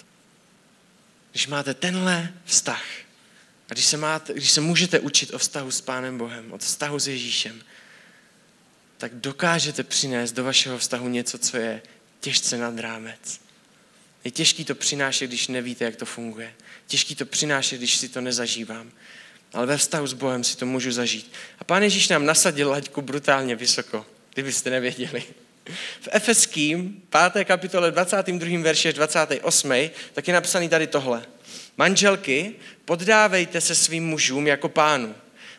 Když 1.31 1.47
máte 1.47 1.75
tenhle 1.75 2.33
vztah, 2.45 2.85
a 3.71 3.73
když 3.73 3.85
se, 3.85 3.97
máte, 3.97 4.33
když 4.33 4.51
se 4.51 4.61
můžete 4.61 5.01
učit 5.01 5.35
o 5.35 5.38
vztahu 5.38 5.71
s 5.71 5.81
Pánem 5.81 6.19
Bohem, 6.19 6.53
o 6.53 6.59
vztahu 6.59 6.99
s 6.99 7.09
Ježíšem, 7.09 7.62
tak 8.99 9.14
dokážete 9.14 9.83
přinést 9.83 10.33
do 10.33 10.45
vašeho 10.45 10.79
vztahu 10.79 11.09
něco, 11.09 11.38
co 11.38 11.57
je 11.57 11.83
těžce 12.21 12.57
nad 12.57 12.79
rámec. 12.79 13.41
Je 14.25 14.31
těžký 14.31 14.64
to 14.64 14.75
přinášet, 14.75 15.27
když 15.27 15.49
nevíte, 15.49 15.85
jak 15.85 15.97
to 15.97 16.05
funguje. 16.05 16.55
Těžký 16.87 17.14
to 17.14 17.27
přinášet, 17.27 17.77
když 17.77 17.97
si 17.97 18.09
to 18.09 18.21
nezažívám 18.21 18.93
ale 19.53 19.67
ve 19.67 19.77
vztahu 19.77 20.07
s 20.07 20.12
Bohem 20.12 20.45
si 20.45 20.57
to 20.57 20.67
můžu 20.67 20.93
zažít. 20.93 21.33
A 21.59 21.64
Pán 21.64 21.83
Ježíš 21.83 22.09
nám 22.09 22.27
nasadil 22.27 22.71
laťku 22.71 23.03
brutálně 23.03 23.57
vysoko, 23.57 24.07
kdybyste 24.35 24.71
nevěděli. 24.71 25.25
V 26.01 26.09
Efeským 26.13 27.03
5. 27.33 27.45
kapitole 27.45 27.91
22. 27.91 28.63
verši 28.63 28.93
28. 28.93 29.73
tak 30.13 30.29
je 30.29 30.35
napsaný 30.35 30.69
tady 30.69 30.87
tohle. 30.87 31.23
Manželky, 31.77 32.55
poddávejte 32.85 33.61
se 33.61 33.75
svým 33.75 34.07
mužům 34.07 34.47
jako 34.47 34.69
pánu. 34.69 35.15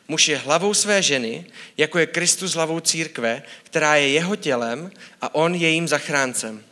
Muž 0.08 0.28
je 0.28 0.38
hlavou 0.38 0.74
své 0.74 1.02
ženy, 1.02 1.45
jako 1.78 2.00
je 2.00 2.06
Kristus 2.06 2.54
hlavou 2.54 2.80
církve, 2.80 3.43
která 3.63 3.95
je 3.95 4.10
jeho 4.10 4.36
tělem 4.36 4.91
a 5.22 5.36
on 5.36 5.56
je 5.56 5.62
jejím 5.62 5.88
zachráncem. 5.88 6.63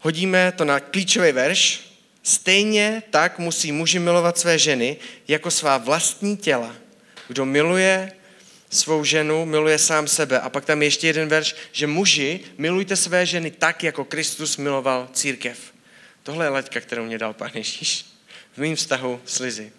Hodíme 0.00 0.52
to 0.56 0.64
na 0.64 0.80
klíčový 0.80 1.32
verš, 1.32 1.88
Stejně 2.28 3.02
tak 3.10 3.38
musí 3.38 3.72
muži 3.72 3.98
milovat 3.98 4.38
své 4.38 4.58
ženy 4.58 4.96
jako 5.28 5.50
svá 5.50 5.78
vlastní 5.78 6.36
těla. 6.36 6.74
Kdo 7.28 7.44
miluje 7.44 8.12
svou 8.70 9.04
ženu, 9.04 9.44
miluje 9.44 9.78
sám 9.78 10.08
sebe. 10.08 10.40
A 10.40 10.48
pak 10.48 10.64
tam 10.64 10.82
je 10.82 10.86
ještě 10.86 11.06
jeden 11.06 11.28
verš, 11.28 11.56
že 11.72 11.86
muži 11.86 12.40
milujte 12.58 12.96
své 12.96 13.26
ženy 13.26 13.50
tak, 13.50 13.84
jako 13.84 14.04
Kristus 14.04 14.56
miloval 14.56 15.08
církev. 15.12 15.58
Tohle 16.22 16.46
je 16.46 16.48
leďka, 16.48 16.80
kterou 16.80 17.04
mě 17.04 17.18
dal 17.18 17.34
Pán 17.34 17.50
Ježíš 17.54 18.06
v 18.52 18.58
mém 18.58 18.76
vztahu 18.76 19.20
s 19.24 19.38
Lizy. 19.38 19.72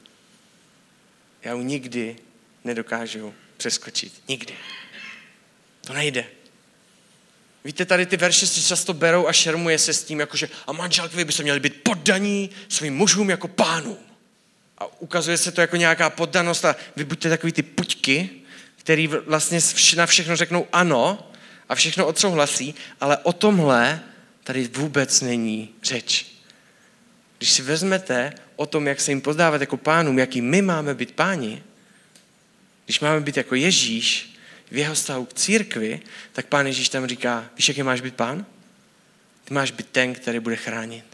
Já 1.43 1.53
ji 1.53 1.63
nikdy 1.63 2.15
nedokážu 2.63 3.33
přeskočit. 3.57 4.13
Nikdy. 4.27 4.53
To 5.81 5.93
nejde. 5.93 6.25
Víte, 7.63 7.85
tady 7.85 8.05
ty 8.05 8.17
verše 8.17 8.47
si 8.47 8.63
často 8.63 8.93
berou 8.93 9.27
a 9.27 9.33
šermuje 9.33 9.79
se 9.79 9.93
s 9.93 10.03
tím, 10.03 10.19
jakože 10.19 10.49
a 10.67 10.71
manželky 10.71 11.25
by 11.25 11.31
se 11.31 11.43
měli 11.43 11.59
být 11.59 11.83
poddaní 11.83 12.49
svým 12.69 12.95
mužům 12.95 13.29
jako 13.29 13.47
pánu. 13.47 13.97
A 14.77 15.01
ukazuje 15.01 15.37
se 15.37 15.51
to 15.51 15.61
jako 15.61 15.75
nějaká 15.75 16.09
poddanost 16.09 16.65
a 16.65 16.75
vy 16.95 17.03
buďte 17.03 17.29
takový 17.29 17.53
ty 17.53 17.63
puťky, 17.63 18.29
který 18.89 19.07
vlastně 19.07 19.59
na 19.95 20.05
všechno 20.05 20.35
řeknou 20.35 20.67
ano 20.71 21.31
a 21.69 21.75
všechno 21.75 22.07
odsouhlasí, 22.07 22.75
ale 23.01 23.17
o 23.17 23.33
tomhle 23.33 24.01
tady 24.43 24.67
vůbec 24.67 25.21
není 25.21 25.69
řeč. 25.83 26.25
Když 27.37 27.51
si 27.51 27.61
vezmete 27.61 28.33
o 28.55 28.65
tom, 28.65 28.87
jak 28.87 28.99
se 28.99 29.11
jim 29.11 29.21
pozdávat 29.21 29.61
jako 29.61 29.77
pánům, 29.77 30.19
jaký 30.19 30.41
my 30.41 30.61
máme 30.61 30.93
být 30.93 31.11
páni, 31.11 31.63
když 32.85 32.99
máme 32.99 33.21
být 33.21 33.37
jako 33.37 33.55
Ježíš, 33.55 34.35
v 34.71 34.77
jeho 34.77 34.93
vztahu 34.93 35.25
k 35.25 35.33
církvi, 35.33 35.99
tak 36.33 36.45
pán 36.45 36.67
Ježíš 36.67 36.89
tam 36.89 37.07
říká, 37.07 37.49
víš, 37.57 37.67
jaký 37.67 37.83
máš 37.83 38.01
být 38.01 38.15
pán? 38.15 38.45
Ty 39.45 39.53
máš 39.53 39.71
být 39.71 39.89
ten, 39.89 40.13
který 40.13 40.39
bude 40.39 40.55
chránit. 40.55 41.05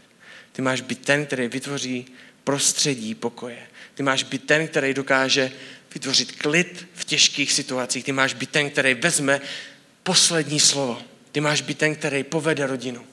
Ty 0.52 0.62
máš 0.62 0.80
být 0.80 1.04
ten, 1.04 1.26
který 1.26 1.48
vytvoří 1.48 2.06
prostředí 2.44 3.14
pokoje. 3.14 3.66
Ty 3.94 4.02
máš 4.02 4.22
být 4.22 4.44
ten, 4.44 4.68
který 4.68 4.94
dokáže 4.94 5.52
vytvořit 5.94 6.32
klid 6.32 6.88
v 6.94 7.04
těžkých 7.04 7.52
situacích. 7.52 8.04
Ty 8.04 8.12
máš 8.12 8.34
být 8.34 8.50
ten, 8.50 8.70
který 8.70 8.94
vezme 8.94 9.40
poslední 10.02 10.60
slovo. 10.60 11.02
Ty 11.32 11.40
máš 11.40 11.60
být 11.60 11.78
ten, 11.78 11.94
který 11.94 12.24
povede 12.24 12.66
rodinu. 12.66 13.06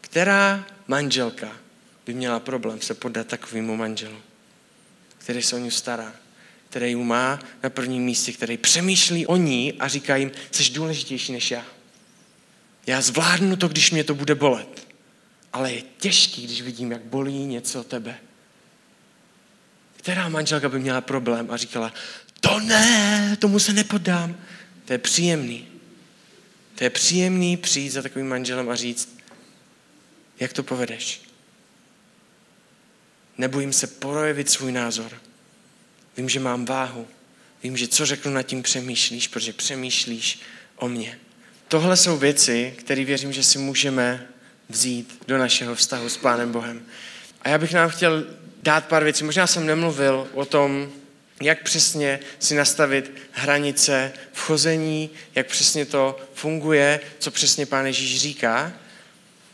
Která 0.00 0.66
manželka 0.88 1.56
by 2.06 2.14
měla 2.14 2.40
problém 2.40 2.80
se 2.80 2.94
podat 2.94 3.26
takovému 3.26 3.76
manželu, 3.76 4.18
který 5.18 5.42
se 5.42 5.56
o 5.56 5.58
ní 5.58 5.70
stará, 5.70 6.14
který 6.68 6.88
ji 6.88 6.96
má 6.96 7.38
na 7.62 7.70
prvním 7.70 8.02
místě, 8.02 8.32
který 8.32 8.56
přemýšlí 8.56 9.26
o 9.26 9.36
ní 9.36 9.72
a 9.72 9.88
říká 9.88 10.16
jim, 10.16 10.30
jsi 10.50 10.70
důležitější 10.70 11.32
než 11.32 11.50
já. 11.50 11.64
Já 12.86 13.00
zvládnu 13.00 13.56
to, 13.56 13.68
když 13.68 13.90
mě 13.90 14.04
to 14.04 14.14
bude 14.14 14.34
bolet. 14.34 14.86
Ale 15.52 15.72
je 15.72 15.82
těžký, 15.98 16.44
když 16.44 16.62
vidím, 16.62 16.92
jak 16.92 17.02
bolí 17.02 17.46
něco 17.46 17.84
tebe. 17.84 18.18
Která 20.00 20.28
manželka 20.28 20.68
by 20.68 20.78
měla 20.78 21.00
problém 21.00 21.46
a 21.50 21.56
říkala, 21.56 21.92
to 22.40 22.60
ne, 22.60 23.36
tomu 23.38 23.58
se 23.58 23.72
nepodám. 23.72 24.36
To 24.84 24.92
je 24.92 24.98
příjemný. 24.98 25.68
To 26.74 26.84
je 26.84 26.90
příjemný 26.90 27.56
přijít 27.56 27.90
za 27.90 28.02
takovým 28.02 28.28
manželem 28.28 28.70
a 28.70 28.74
říct, 28.74 29.18
jak 30.40 30.52
to 30.52 30.62
povedeš. 30.62 31.22
Nebojím 33.38 33.72
se 33.72 33.86
projevit 33.86 34.50
svůj 34.50 34.72
názor. 34.72 35.12
Vím, 36.16 36.28
že 36.28 36.40
mám 36.40 36.64
váhu. 36.64 37.08
Vím, 37.62 37.76
že 37.76 37.88
co 37.88 38.06
řeknu 38.06 38.32
nad 38.32 38.42
tím 38.42 38.62
přemýšlíš, 38.62 39.28
protože 39.28 39.52
přemýšlíš 39.52 40.40
o 40.76 40.88
mě. 40.88 41.18
Tohle 41.68 41.96
jsou 41.96 42.18
věci, 42.18 42.74
které 42.78 43.04
věřím, 43.04 43.32
že 43.32 43.42
si 43.42 43.58
můžeme 43.58 44.28
vzít 44.68 45.22
do 45.26 45.38
našeho 45.38 45.74
vztahu 45.74 46.08
s 46.08 46.16
Pánem 46.16 46.52
Bohem. 46.52 46.86
A 47.42 47.48
já 47.48 47.58
bych 47.58 47.72
nám 47.72 47.88
chtěl 47.88 48.24
dát 48.62 48.86
pár 48.86 49.04
věcí. 49.04 49.24
Možná 49.24 49.46
jsem 49.46 49.66
nemluvil 49.66 50.28
o 50.34 50.44
tom, 50.44 50.92
jak 51.42 51.62
přesně 51.62 52.20
si 52.38 52.54
nastavit 52.54 53.12
hranice 53.32 54.12
v 54.32 54.40
chození, 54.40 55.10
jak 55.34 55.46
přesně 55.46 55.86
to 55.86 56.18
funguje, 56.34 57.00
co 57.18 57.30
přesně 57.30 57.66
Pán 57.66 57.86
Ježíš 57.86 58.20
říká. 58.20 58.72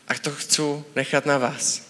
A 0.07 0.13
to 0.13 0.31
chci 0.31 0.61
nechat 0.95 1.25
na 1.25 1.37
vás. 1.37 1.81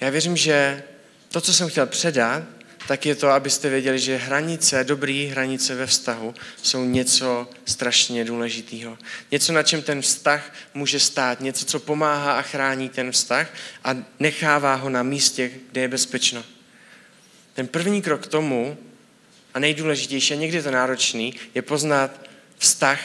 Já 0.00 0.10
věřím, 0.10 0.36
že 0.36 0.82
to, 1.28 1.40
co 1.40 1.54
jsem 1.54 1.68
chtěl 1.68 1.86
předat, 1.86 2.42
tak 2.88 3.06
je 3.06 3.14
to, 3.14 3.28
abyste 3.28 3.68
věděli, 3.68 3.98
že 3.98 4.16
hranice, 4.16 4.84
dobrý 4.84 5.26
hranice 5.26 5.74
ve 5.74 5.86
vztahu 5.86 6.34
jsou 6.62 6.84
něco 6.84 7.50
strašně 7.64 8.24
důležitého. 8.24 8.98
Něco, 9.30 9.52
na 9.52 9.62
čem 9.62 9.82
ten 9.82 10.02
vztah 10.02 10.54
může 10.74 11.00
stát, 11.00 11.40
něco, 11.40 11.64
co 11.64 11.80
pomáhá 11.80 12.32
a 12.32 12.42
chrání 12.42 12.88
ten 12.88 13.12
vztah 13.12 13.54
a 13.84 13.96
nechává 14.20 14.74
ho 14.74 14.90
na 14.90 15.02
místě, 15.02 15.50
kde 15.70 15.80
je 15.80 15.88
bezpečno. 15.88 16.44
Ten 17.54 17.66
první 17.66 18.02
krok 18.02 18.22
k 18.22 18.30
tomu, 18.30 18.78
a 19.54 19.58
nejdůležitější, 19.58 20.34
a 20.34 20.36
někdy 20.36 20.62
to 20.62 20.70
náročný, 20.70 21.34
je 21.54 21.62
poznat 21.62 22.20
vztah, 22.58 23.00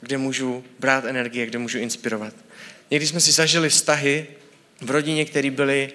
kde 0.00 0.18
můžu 0.18 0.64
brát 0.78 1.04
energie, 1.04 1.46
kde 1.46 1.58
můžu 1.58 1.78
inspirovat. 1.78 2.34
Někdy 2.90 3.06
jsme 3.06 3.20
si 3.20 3.32
zažili 3.32 3.68
vztahy 3.68 4.26
v 4.80 4.90
rodině, 4.90 5.24
které 5.24 5.50
byly 5.50 5.92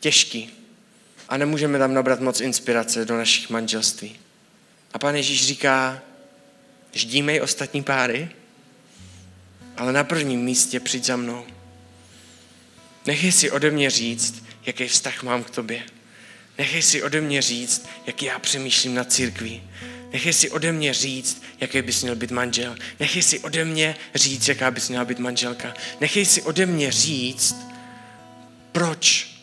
těžký 0.00 0.57
a 1.28 1.36
nemůžeme 1.36 1.78
tam 1.78 1.94
nabrat 1.94 2.20
moc 2.20 2.40
inspirace 2.40 3.04
do 3.04 3.16
našich 3.16 3.50
manželství. 3.50 4.16
A 4.92 4.98
pán 4.98 5.16
Ježíš 5.16 5.46
říká, 5.46 6.02
ždímej 6.92 7.40
ostatní 7.40 7.82
páry, 7.82 8.28
ale 9.76 9.92
na 9.92 10.04
prvním 10.04 10.40
místě 10.40 10.80
přijď 10.80 11.04
za 11.04 11.16
mnou. 11.16 11.46
Nechej 13.06 13.32
si 13.32 13.50
ode 13.50 13.70
mě 13.70 13.90
říct, 13.90 14.44
jaký 14.66 14.88
vztah 14.88 15.22
mám 15.22 15.44
k 15.44 15.50
tobě. 15.50 15.82
Nechej 16.58 16.82
si 16.82 17.02
ode 17.02 17.20
mě 17.20 17.42
říct, 17.42 17.88
jak 18.06 18.22
já 18.22 18.38
přemýšlím 18.38 18.94
na 18.94 19.04
církví. 19.04 19.62
Nechej 20.12 20.32
si 20.32 20.50
ode 20.50 20.72
mě 20.72 20.94
říct, 20.94 21.42
jaký 21.60 21.82
bys 21.82 22.02
měl 22.02 22.16
být 22.16 22.30
manžel. 22.30 22.76
Nechej 23.00 23.22
si 23.22 23.38
ode 23.38 23.64
mě 23.64 23.96
říct, 24.14 24.48
jaká 24.48 24.70
bys 24.70 24.88
měla 24.88 25.04
být 25.04 25.18
manželka. 25.18 25.74
Nechej 26.00 26.26
si 26.26 26.42
ode 26.42 26.66
mě 26.66 26.92
říct, 26.92 27.56
proč 28.72 29.37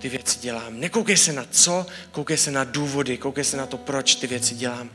ty 0.00 0.08
věci 0.08 0.38
dělám. 0.38 0.80
Nekoukej 0.80 1.16
se 1.16 1.32
na 1.32 1.46
co, 1.50 1.86
koukej 2.12 2.36
se 2.36 2.50
na 2.50 2.64
důvody, 2.64 3.18
koukej 3.18 3.44
se 3.44 3.56
na 3.56 3.66
to, 3.66 3.78
proč 3.78 4.14
ty 4.14 4.26
věci 4.26 4.54
dělám. 4.54 4.90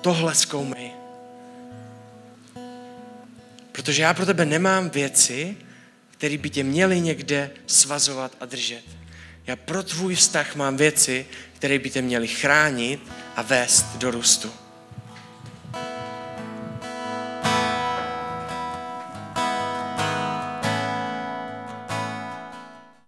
Tohle 0.00 0.34
zkoumej. 0.34 0.90
Protože 3.72 4.02
já 4.02 4.14
pro 4.14 4.26
tebe 4.26 4.44
nemám 4.44 4.90
věci, 4.90 5.56
které 6.10 6.38
by 6.38 6.50
tě 6.50 6.64
měly 6.64 7.00
někde 7.00 7.50
svazovat 7.66 8.36
a 8.40 8.46
držet. 8.46 8.84
Já 9.46 9.56
pro 9.56 9.82
tvůj 9.82 10.14
vztah 10.14 10.56
mám 10.56 10.76
věci, 10.76 11.26
které 11.54 11.78
by 11.78 11.90
tě 11.90 12.02
měly 12.02 12.28
chránit 12.28 13.00
a 13.36 13.42
vést 13.42 13.86
do 13.96 14.10
růstu. 14.10 14.65